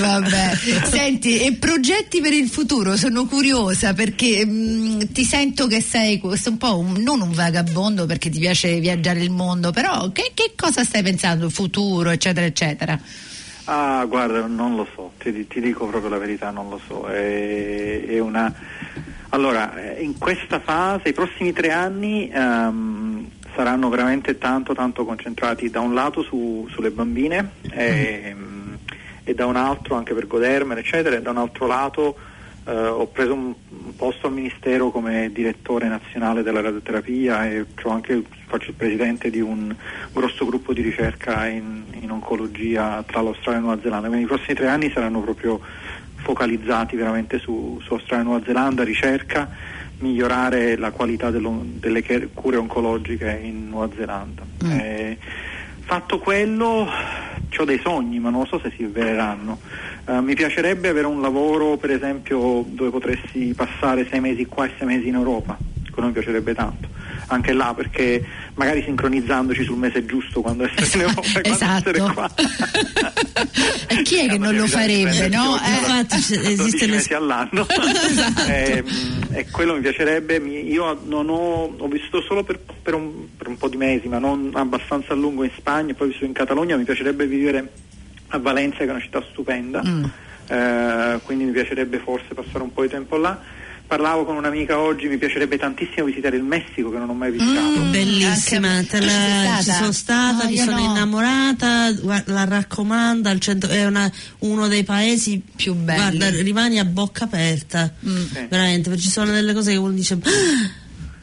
Vabbè, 0.00 0.54
senti, 0.84 1.40
e 1.40 1.54
progetti 1.54 2.20
per 2.20 2.32
il 2.32 2.48
futuro? 2.48 2.96
Sono 2.96 3.26
curiosa 3.26 3.92
perché 3.92 4.44
mh, 4.44 5.12
ti 5.12 5.24
sento 5.24 5.66
che 5.66 5.80
sei 5.80 6.18
questo 6.18 6.50
un 6.50 6.56
po' 6.58 6.78
un- 6.78 7.00
non 7.02 7.20
un 7.20 7.32
vagabondo 7.32 8.06
perché 8.06 8.30
ti 8.30 8.38
piace 8.38 8.78
viaggiare 8.80 9.20
il 9.20 9.30
mondo, 9.30 9.70
però 9.72 10.10
che, 10.12 10.32
che 10.34 10.52
cosa 10.56 10.84
stai 10.84 11.02
pensando? 11.02 11.48
Futuro, 11.50 12.10
eccetera, 12.10 12.46
eccetera. 12.46 12.98
Ah, 13.64 14.04
guarda, 14.06 14.46
non 14.46 14.74
lo 14.76 14.86
so, 14.94 15.12
ti, 15.18 15.46
ti 15.46 15.60
dico 15.60 15.86
proprio 15.86 16.10
la 16.10 16.18
verità, 16.18 16.50
non 16.50 16.68
lo 16.68 16.80
so. 16.86 17.06
È, 17.06 18.04
è 18.06 18.18
una... 18.18 18.52
Allora, 19.32 19.94
eh, 19.96 20.02
in 20.02 20.18
questa 20.18 20.58
fase, 20.60 21.10
i 21.10 21.12
prossimi 21.12 21.52
tre 21.52 21.70
anni 21.70 22.28
ehm, 22.32 23.28
saranno 23.60 23.90
veramente 23.90 24.38
tanto, 24.38 24.72
tanto 24.72 25.04
concentrati 25.04 25.68
da 25.68 25.80
un 25.80 25.92
lato 25.92 26.22
su- 26.22 26.66
sulle 26.70 26.90
bambine 26.90 27.50
e, 27.70 28.34
e 29.22 29.34
da 29.34 29.44
un 29.44 29.56
altro 29.56 29.96
anche 29.96 30.14
per 30.14 30.26
godermene, 30.26 30.80
eccetera, 30.80 31.16
e 31.16 31.20
da 31.20 31.28
un 31.28 31.36
altro 31.36 31.66
lato 31.66 32.16
eh, 32.64 32.74
ho 32.74 33.06
preso 33.08 33.34
un, 33.34 33.52
un 33.68 33.96
posto 33.96 34.28
al 34.28 34.32
Ministero 34.32 34.90
come 34.90 35.30
direttore 35.30 35.88
nazionale 35.88 36.42
della 36.42 36.62
radioterapia 36.62 37.50
e 37.50 37.66
anche, 37.84 38.22
faccio 38.46 38.70
il 38.70 38.76
presidente 38.76 39.28
di 39.28 39.40
un 39.40 39.74
grosso 40.10 40.46
gruppo 40.46 40.72
di 40.72 40.80
ricerca 40.80 41.46
in, 41.46 41.82
in 42.00 42.10
oncologia 42.10 43.04
tra 43.06 43.20
l'Australia 43.20 43.60
e 43.60 43.62
Nuova 43.62 43.82
Zelanda. 43.82 44.06
Quindi 44.06 44.24
i 44.24 44.28
prossimi 44.28 44.54
tre 44.54 44.68
anni 44.68 44.90
saranno 44.90 45.20
proprio 45.20 45.60
focalizzati 46.14 46.96
veramente 46.96 47.38
su, 47.38 47.78
su 47.82 47.92
Australia 47.92 48.24
e 48.24 48.26
Nuova 48.26 48.44
Zelanda, 48.46 48.84
ricerca, 48.84 49.50
migliorare 50.00 50.76
la 50.76 50.90
qualità 50.90 51.30
delle 51.30 52.30
cure 52.34 52.56
oncologiche 52.56 53.40
in 53.42 53.68
Nuova 53.68 53.88
Zelanda. 53.96 54.42
Mm. 54.64 54.70
Eh, 54.70 55.18
fatto 55.80 56.18
quello, 56.18 56.86
ho 57.56 57.64
dei 57.64 57.80
sogni, 57.82 58.18
ma 58.18 58.30
non 58.30 58.46
so 58.46 58.60
se 58.60 58.72
si 58.76 58.84
avvereranno. 58.84 59.58
Eh, 60.06 60.20
mi 60.20 60.34
piacerebbe 60.34 60.88
avere 60.88 61.06
un 61.06 61.20
lavoro, 61.20 61.76
per 61.76 61.90
esempio, 61.90 62.64
dove 62.68 62.90
potessi 62.90 63.54
passare 63.56 64.06
sei 64.08 64.20
mesi 64.20 64.46
qua 64.46 64.66
e 64.66 64.70
sei 64.78 64.86
mesi 64.86 65.08
in 65.08 65.14
Europa. 65.14 65.56
Quello 65.90 66.08
mi 66.08 66.14
piacerebbe 66.14 66.54
tanto. 66.54 66.89
Anche 67.32 67.52
là, 67.52 67.72
perché 67.76 68.24
magari 68.54 68.82
sincronizzandoci 68.82 69.62
sul 69.62 69.76
mese 69.78 70.04
giusto 70.04 70.40
quando 70.40 70.64
essere 70.76 71.04
e 71.04 71.12
quando 71.14 71.40
Esatto. 71.48 71.88
essere 71.90 72.12
qua. 72.12 72.30
E 73.86 74.02
chi 74.02 74.18
è 74.18 74.28
che 74.28 74.38
non 74.38 74.54
lo 74.56 74.66
farebbe, 74.66 75.28
no? 75.28 75.56
Eh, 75.56 76.06
esiste 76.10 76.54
12 76.56 76.86
le- 76.86 76.92
mesi 76.96 77.14
all'anno 77.14 77.66
Esatto. 77.70 78.42
Eh, 78.50 78.82
mh, 78.82 79.26
e 79.34 79.46
quello 79.50 79.74
mi 79.74 79.80
piacerebbe 79.80 80.36
io 80.36 81.00
non 81.04 81.28
ho, 81.28 81.72
ho 81.76 81.86
vissuto 81.88 82.20
solo 82.22 82.42
per, 82.42 82.58
per 82.82 82.94
un, 82.94 83.28
per 83.36 83.46
un 83.48 83.56
po' 83.56 83.68
di 83.68 83.76
mesi 83.76 84.08
ma 84.08 84.18
non 84.18 84.50
abbastanza 84.54 85.12
a 85.12 85.16
lungo 85.16 85.44
in 85.44 85.50
Spagna 85.56 85.94
poi 85.94 86.06
ho 86.06 86.10
vissuto 86.10 86.26
in 86.26 86.32
Catalogna 86.32 86.76
mi 86.76 86.84
piacerebbe 86.84 87.26
vivere 87.26 87.70
a 88.28 88.38
Valencia 88.38 88.78
che 88.78 88.86
è 88.86 88.90
una 88.90 89.00
città 89.00 89.22
stupenda 89.30 89.82
Mm. 89.86 90.04
Eh, 90.48 91.20
quindi 91.22 91.44
mi 91.44 91.52
piacerebbe 91.52 91.98
forse 91.98 92.34
passare 92.34 92.64
un 92.64 92.72
po' 92.72 92.82
di 92.82 92.88
tempo 92.88 93.16
là 93.16 93.40
parlavo 93.90 94.24
con 94.24 94.36
un'amica 94.36 94.78
oggi 94.78 95.08
mi 95.08 95.18
piacerebbe 95.18 95.58
tantissimo 95.58 96.06
visitare 96.06 96.36
il 96.36 96.44
Messico 96.44 96.90
che 96.92 96.98
non 96.98 97.08
ho 97.10 97.12
mai 97.14 97.32
visitato 97.32 97.80
Mm. 97.80 97.90
Bellissima, 97.90 98.84
te 98.84 99.00
la- 99.00 99.58
ci 99.60 99.70
sono 99.72 99.90
stata, 99.90 100.44
No, 100.44 100.48
mi 100.50 100.56
sono 100.58 100.76
no. 100.78 100.84
innamorata, 100.92 101.92
la 102.26 102.44
raccomando, 102.44 103.28
al 103.28 103.40
centro- 103.40 103.68
è 103.68 103.84
una- 103.86 104.08
uno 104.40 104.68
dei 104.68 104.84
paesi 104.84 105.42
Più 105.56 105.74
belli. 105.74 106.18
Guarda, 106.18 106.40
rimani 106.40 106.78
a 106.78 106.84
bocca 106.84 107.24
aperta, 107.24 107.92
Mm. 108.06 108.16
Sì. 108.32 108.46
veramente, 108.48 108.88
perché 108.90 109.02
ci 109.04 109.10
sono 109.10 109.32
delle 109.32 109.52
cose 109.52 109.72
che 109.72 109.76
uno 109.78 109.90
dice, 109.90 110.14
"Ah, 110.14 110.70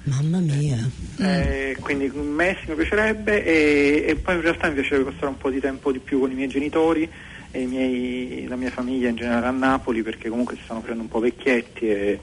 mamma 0.04 0.40
mia. 0.40 0.78
Eh, 1.20 1.78
quindi 1.80 2.12
in 2.14 2.34
Messico 2.34 2.72
mi 2.72 2.76
piacerebbe 2.80 3.46
e, 3.46 4.06
e 4.10 4.16
poi 4.16 4.36
in 4.36 4.42
realtà 4.42 4.68
mi 4.68 4.74
piacerebbe 4.74 5.10
passare 5.12 5.28
un 5.28 5.38
po' 5.38 5.50
di 5.50 5.62
tempo 5.62 5.90
di 5.94 6.00
più 6.00 6.20
con 6.20 6.32
i 6.32 6.36
miei 6.36 6.50
genitori 6.50 7.10
e 7.52 7.62
i 7.62 7.66
miei- 7.66 8.46
la 8.46 8.58
mia 8.58 8.72
famiglia 8.72 9.08
in 9.08 9.16
generale 9.16 9.46
a 9.48 9.52
Napoli 9.52 10.02
perché 10.04 10.28
comunque 10.28 10.56
si 10.56 10.62
stanno 10.66 10.82
facendo 10.82 11.04
un 11.04 11.08
po' 11.08 11.20
vecchietti 11.20 11.88
e, 11.90 12.20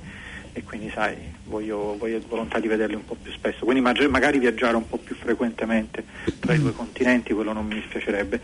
e 0.55 0.63
quindi 0.63 0.91
sai 0.95 1.17
voglio, 1.45 1.97
voglio 1.99 2.21
volontà 2.29 2.59
di 2.61 2.69
vederli 2.69 2.95
un 2.95 3.05
po' 3.05 3.17
più 3.21 3.31
spesso 3.33 3.65
quindi 3.65 3.83
mag- 3.83 4.07
magari 4.09 4.39
viaggiare 4.39 4.77
un 4.77 4.89
po' 4.89 4.97
più 4.97 5.15
frequentemente 5.17 6.05
tra 6.41 6.55
i 6.55 6.59
due 6.61 6.73
continenti 6.73 7.33
quello 7.35 7.53
non 7.53 7.67
mi 7.67 7.75
dispiacerebbe 7.75 8.41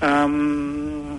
Ehm, 0.00 1.18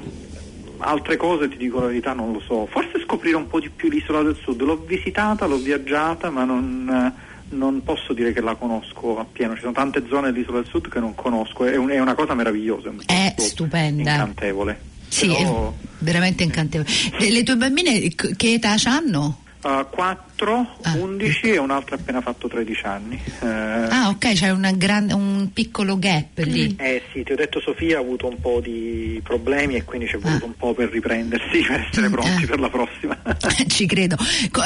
altre 0.78 1.18
cose 1.18 1.50
ti 1.50 1.58
dico 1.58 1.82
la 1.82 1.88
verità 1.88 2.13
non 2.13 2.32
lo 2.32 2.39
so 2.39 2.65
forse 2.68 3.02
scoprire 3.04 3.36
un 3.36 3.48
po' 3.48 3.60
di 3.60 3.70
più 3.70 3.89
l'isola 3.89 4.22
del 4.24 4.38
sud 4.42 4.62
l'ho 4.62 4.78
visitata 4.78 5.46
l'ho 5.46 5.58
viaggiata 5.58 6.30
ma 6.30 6.46
non 6.46 7.13
non 7.50 7.82
posso 7.84 8.13
dire 8.13 8.32
che 8.32 8.42
la 8.42 8.54
conosco 8.54 9.18
appieno, 9.18 9.56
ci 9.56 9.62
sono 9.62 9.72
tante 9.72 10.04
zone 10.08 10.32
dell'isola 10.32 10.60
del 10.60 10.68
sud 10.70 10.88
che 10.88 11.00
non 11.00 11.15
conosco, 11.15 11.65
è, 11.65 11.76
un- 11.76 11.89
è 11.89 12.00
una 12.00 12.13
cosa 12.13 12.36
meravigliosa, 12.36 12.92
è, 13.08 13.34
stupenda. 13.38 14.12
incantevole. 14.12 14.80
Sì, 15.08 15.30
Però, 15.30 15.74
veramente 15.98 16.44
incantevole. 16.44 16.88
Le, 17.18 17.32
le 17.32 17.42
tue 17.42 17.56
bambine 17.58 18.08
che 18.10 18.54
età 18.54 18.76
hanno? 18.86 19.46
Uh, 19.63 19.86
4, 19.89 20.78
Ah, 20.84 20.93
11 20.95 21.52
e 21.52 21.58
un'altra 21.58 21.95
ha 21.95 22.00
appena 22.00 22.22
fatto 22.22 22.48
13 22.48 22.86
anni. 22.86 23.22
Eh, 23.41 23.48
Ah, 23.48 24.10
ok, 24.10 24.34
c'è 24.34 24.50
una 24.52 24.72
gran- 24.72 25.12
un 25.12 25.50
piccolo 25.54 25.98
gap 26.00 26.38
lì. 26.38 26.76
eh 26.80 27.02
sì, 27.12 27.24
ti 27.24 27.32
ho 27.34 27.36
detto 27.36 27.60
Sofia 27.60 27.98
ha 27.98 28.02
avuto 28.02 28.28
un 28.28 28.39
po' 28.39 28.60
di 28.62 29.19
problemi 29.24 29.76
e 29.76 29.84
quindi 29.84 30.08
ci 30.08 30.15
è 30.15 30.19
voluto 30.19 30.45
Ah. 30.45 30.48
un 30.48 30.56
po' 30.56 30.74
per 30.74 30.89
riprendersi, 30.89 31.60
per 31.67 31.88
essere 31.89 32.08
Mm, 32.08 32.12
pronti 32.12 32.43
eh. 32.43 32.48
per 32.48 32.60
la 32.60 32.69
prossima. 32.69 33.17
Ci 33.67 33.86
credo. 33.86 34.15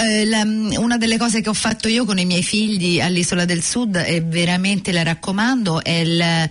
Eh, 0.06 0.26
la- 0.26 0.44
una 0.80 0.98
delle 0.98 1.18
cose 1.18 1.42
che 1.42 1.50
ho 1.50 1.54
fatto 1.54 1.88
io 1.88 2.06
con 2.06 2.18
i 2.20 2.26
miei 2.26 2.44
figli 2.44 3.00
all'Isola 3.00 3.46
del 3.46 3.62
Sud 3.64 3.96
e 4.06 4.22
veramente 4.22 4.92
la 4.92 5.04
raccomando 5.04 5.84
è 5.84 5.90
il, 5.92 6.50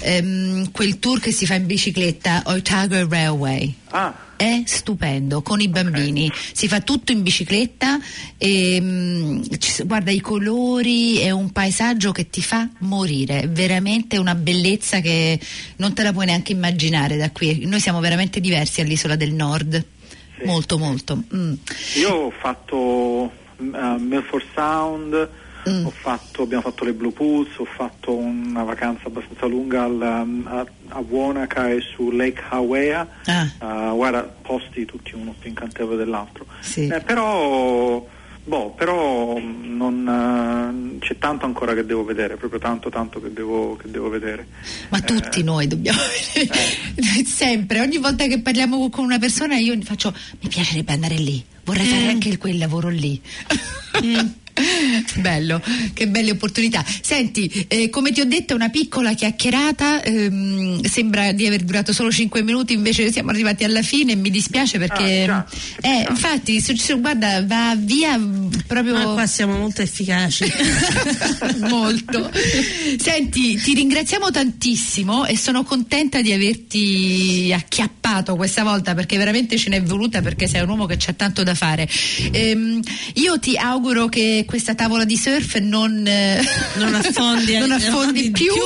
ehm, 0.00 0.70
quel 0.70 0.98
tour 0.98 1.20
che 1.20 1.32
si 1.32 1.46
fa 1.46 1.54
in 1.54 1.66
bicicletta, 1.66 2.42
Otago 2.46 3.06
Railway. 3.08 3.74
ah, 3.90 4.14
È 4.42 4.62
stupendo 4.64 5.40
con 5.40 5.60
i 5.60 5.68
bambini, 5.68 6.28
si 6.52 6.66
fa 6.66 6.80
tutto 6.80 7.12
in 7.12 7.22
bicicletta 7.22 8.00
e 8.36 9.40
ci 9.56 9.70
s- 9.70 9.86
guarda 9.86 10.10
i 10.10 10.18
colori, 10.18 11.18
è 11.18 11.30
un 11.30 11.52
paesaggio 11.52 12.10
che 12.10 12.28
ti 12.28 12.42
fa 12.42 12.68
morire, 12.78 13.42
è 13.42 13.48
veramente 13.48 14.18
una 14.18 14.34
bellezza 14.34 14.98
che 14.98 15.38
non 15.76 15.92
te 15.94 16.02
la 16.02 16.12
puoi 16.12 16.26
neanche 16.26 16.50
immaginare 16.50 17.16
da 17.16 17.30
qui. 17.30 17.66
Noi 17.66 17.78
siamo 17.78 18.00
veramente 18.00 18.40
diversi 18.40 18.80
all'isola 18.80 19.14
del 19.14 19.32
nord, 19.32 19.80
Sì, 20.36 20.44
molto 20.44 20.76
molto. 20.76 21.22
Mm. 21.32 21.52
Io 22.00 22.10
ho 22.12 22.32
fatto 22.36 22.76
uh, 22.76 23.30
Milford 23.58 24.44
Sound, 24.56 25.28
Mm. 25.68 25.86
ho 25.86 25.90
fatto- 25.90 26.42
abbiamo 26.42 26.62
fatto 26.62 26.84
le 26.84 26.92
Blue 26.92 27.12
Pools, 27.12 27.56
ho 27.58 27.64
fatto 27.64 28.12
una 28.14 28.64
vacanza 28.64 29.02
abbastanza 29.06 29.46
lunga 29.46 29.84
al, 29.84 29.92
um, 30.24 30.46
a, 30.48 30.66
a 30.88 30.98
Wanaka 31.08 31.70
e 31.70 31.80
su 31.94 32.10
Lake 32.10 32.42
Hawea, 32.48 33.08
Ah. 33.26 33.48
Uh, 33.90 33.94
guarda, 33.94 34.22
posti 34.22 34.84
tutti 34.84 35.14
uno 35.14 35.34
più 35.38 35.48
incantevole 35.50 35.96
dell'altro. 35.96 36.46
Sì. 36.60 36.88
Eh, 36.88 37.00
però, 37.00 38.04
boh, 38.44 38.70
però 38.70 39.38
mm, 39.38 39.76
non, 39.76 40.96
eh, 40.98 40.98
c'è 40.98 41.16
tanto 41.18 41.46
ancora 41.46 41.74
che 41.74 41.86
devo 41.86 42.04
vedere, 42.04 42.34
proprio 42.36 42.58
tanto 42.58 42.88
tanto 42.90 43.20
che 43.22 43.32
devo, 43.32 43.76
che 43.76 43.88
devo 43.88 44.08
vedere. 44.08 44.46
Ma 44.88 44.98
Eh, 44.98 45.02
tutti 45.04 45.44
noi 45.44 45.68
dobbiamo 45.68 45.98
sempre, 47.24 47.80
ogni 47.80 47.98
volta 47.98 48.26
che 48.26 48.40
parliamo 48.40 48.88
con 48.90 49.04
una 49.04 49.18
persona 49.18 49.56
io 49.56 49.76
faccio 49.82 50.12
mi 50.40 50.48
piacerebbe 50.48 50.92
andare 50.92 51.14
lì, 51.16 51.44
vorrei 51.64 51.86
fare 51.86 52.08
anche 52.08 52.36
quel 52.38 52.58
lavoro 52.58 52.88
lì. 52.88 53.20
Bello, 55.16 55.60
che 55.92 56.08
belle 56.08 56.32
opportunità. 56.32 56.84
Senti, 57.00 57.66
eh, 57.68 57.88
come 57.88 58.12
ti 58.12 58.20
ho 58.20 58.24
detto, 58.24 58.54
una 58.54 58.68
piccola 58.68 59.14
chiacchierata, 59.14 60.02
ehm, 60.02 60.82
sembra 60.82 61.32
di 61.32 61.46
aver 61.46 61.62
durato 61.62 61.92
solo 61.92 62.10
5 62.10 62.42
minuti, 62.42 62.72
invece 62.72 63.10
siamo 63.10 63.30
arrivati 63.30 63.64
alla 63.64 63.82
fine 63.82 64.14
mi 64.14 64.30
dispiace 64.30 64.78
perché... 64.78 65.24
Ah, 65.24 65.44
già, 65.80 65.88
eh, 65.88 66.06
infatti, 66.08 66.60
su- 66.60 66.76
su- 66.76 67.00
guarda, 67.00 67.44
va 67.44 67.74
via 67.76 68.18
mm, 68.18 68.48
proprio... 68.66 68.94
Ma 68.94 69.04
qua 69.04 69.26
siamo 69.26 69.56
molto 69.56 69.82
efficaci. 69.82 70.44
Molto. 71.68 72.30
Senti, 72.98 73.56
ti 73.56 73.74
ringraziamo 73.74 74.30
tantissimo 74.30 75.24
e 75.26 75.36
sono 75.36 75.64
contenta 75.64 76.20
di 76.20 76.32
averti 76.32 77.52
acchiappato 77.54 78.36
questa 78.36 78.62
volta 78.62 78.94
perché 78.94 79.16
veramente 79.16 79.56
ce 79.56 79.70
n'è 79.70 79.82
voluta 79.82 80.20
perché 80.20 80.46
sei 80.46 80.62
un 80.62 80.70
uomo 80.70 80.86
che 80.86 80.96
c'ha 80.98 81.12
tanto 81.12 81.42
da 81.42 81.54
fare. 81.54 81.88
Ehm, 82.32 82.80
io 83.14 83.38
ti 83.38 83.56
auguro 83.56 84.08
che 84.08 84.44
questa 84.52 84.74
tavola 84.74 85.06
di 85.06 85.16
surf 85.16 85.56
non, 85.60 86.06
eh, 86.06 86.38
Non 86.76 86.92
affondi- 86.94 87.56
non 87.56 87.70
affondi 87.72 88.30
più. 88.30 88.52
più. 88.52 88.62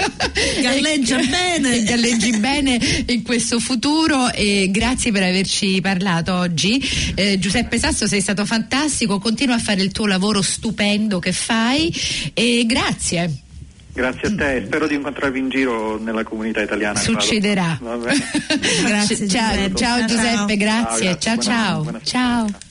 Galleggia 0.62 1.18
bene. 1.18 1.82
galleggi 1.82 2.38
bene 2.38 2.80
in 3.04 3.22
questo 3.22 3.60
futuro 3.60 4.32
e 4.32 4.70
grazie 4.70 5.12
per 5.12 5.24
averci 5.24 5.78
parlato 5.82 6.32
oggi. 6.32 6.82
Eh, 7.14 7.38
Giuseppe 7.38 7.78
Sasso 7.78 8.06
sei 8.06 8.22
stato 8.22 8.46
fantastico, 8.46 9.18
continua 9.18 9.56
a 9.56 9.58
fare 9.58 9.82
il 9.82 9.92
tuo 9.92 10.06
lavoro 10.06 10.40
stupendo 10.40 11.18
che 11.18 11.32
fai 11.32 11.94
e 12.32 12.64
grazie. 12.66 13.30
Grazie 13.92 14.28
a 14.28 14.34
te, 14.34 14.62
spero 14.64 14.86
di 14.86 14.94
incontrarvi 14.94 15.38
in 15.38 15.50
giro 15.50 15.98
nella 16.02 16.22
comunità 16.24 16.62
italiana. 16.62 16.98
Succederà. 16.98 17.78
Va 17.82 17.96
bene. 17.96 18.24
Grazie, 18.88 19.28
ciao, 19.28 19.52
Giuseppe. 19.52 19.76
ciao 19.76 20.04
Giuseppe, 20.06 20.56
grazie. 20.56 21.18
Ciao, 21.20 21.36
Ciao 21.38 22.00
ciao. 22.02 22.68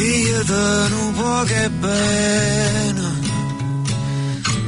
Pigliate 0.00 0.94
un 0.94 1.12
po' 1.12 1.42
che 1.44 1.68
bene, 1.68 3.20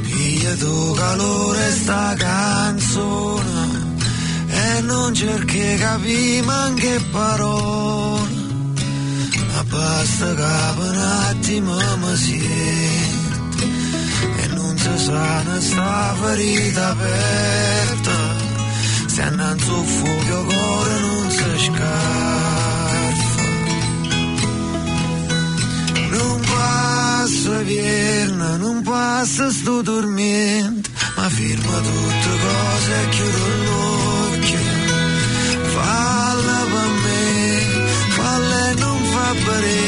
pigliate 0.02 0.64
il 0.64 0.92
calore 0.94 1.70
sta 1.70 2.14
canzone. 2.18 3.96
E 4.48 4.80
non 4.82 5.14
cerchi 5.14 5.76
capire 5.78 6.42
manche 6.42 7.00
parole, 7.10 8.30
ma 9.54 9.64
basta 9.70 10.34
che 10.34 10.80
un 10.82 10.98
attimo 11.30 11.76
mi 12.02 12.16
sento 12.16 13.64
e 14.36 14.46
non 14.48 14.76
si 14.76 14.98
sa 14.98 15.42
ne 15.44 15.60
sta 15.62 16.14
ferita 16.20 16.88
aperta, 16.90 18.16
se 19.06 19.22
un 19.22 19.86
fuoco 19.86 20.44
cuore 20.44 21.00
non 21.00 21.30
si 21.30 21.64
scarfa. 21.64 22.61
Non 29.22 29.28
passa 29.28 29.50
sto 29.52 29.82
dormendo, 29.82 30.88
ma 31.16 31.28
firma 31.28 31.76
tutte 31.78 32.30
cose 32.44 32.92
e 33.02 33.08
chiudo 33.10 33.46
l'occhio. 33.66 34.58
Falla 35.74 36.60
per 36.72 36.90
me, 37.04 37.20
falla 38.08 38.70
e 38.70 38.74
non 38.74 39.04
fa 39.12 39.34
bere, 39.44 39.80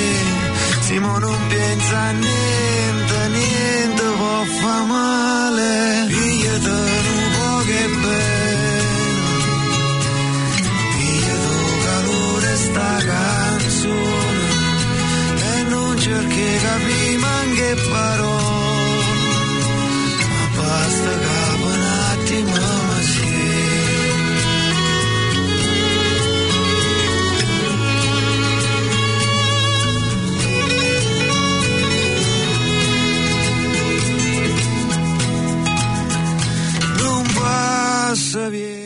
Simo 0.83 1.19
non 1.19 1.39
pensa 1.49 1.99
a 1.99 2.13
niente, 2.13 3.29
niente 3.31 4.03
può 4.17 4.45
fa 4.61 4.83
male. 4.85 6.07
Pigliate 6.07 6.71
un 6.71 7.31
po' 7.37 7.59
che 7.69 7.89
bene, 8.05 8.83
pigliate 10.97 11.55
calore 11.87 12.57
sta 12.57 12.91
canzone 13.11 14.47
e 15.51 15.63
non 15.71 15.99
cerchi 15.99 16.47
capire 16.63 17.19
manche 17.19 17.77
parole 17.91 18.34
piensa 38.35 38.51
bien. 38.51 38.84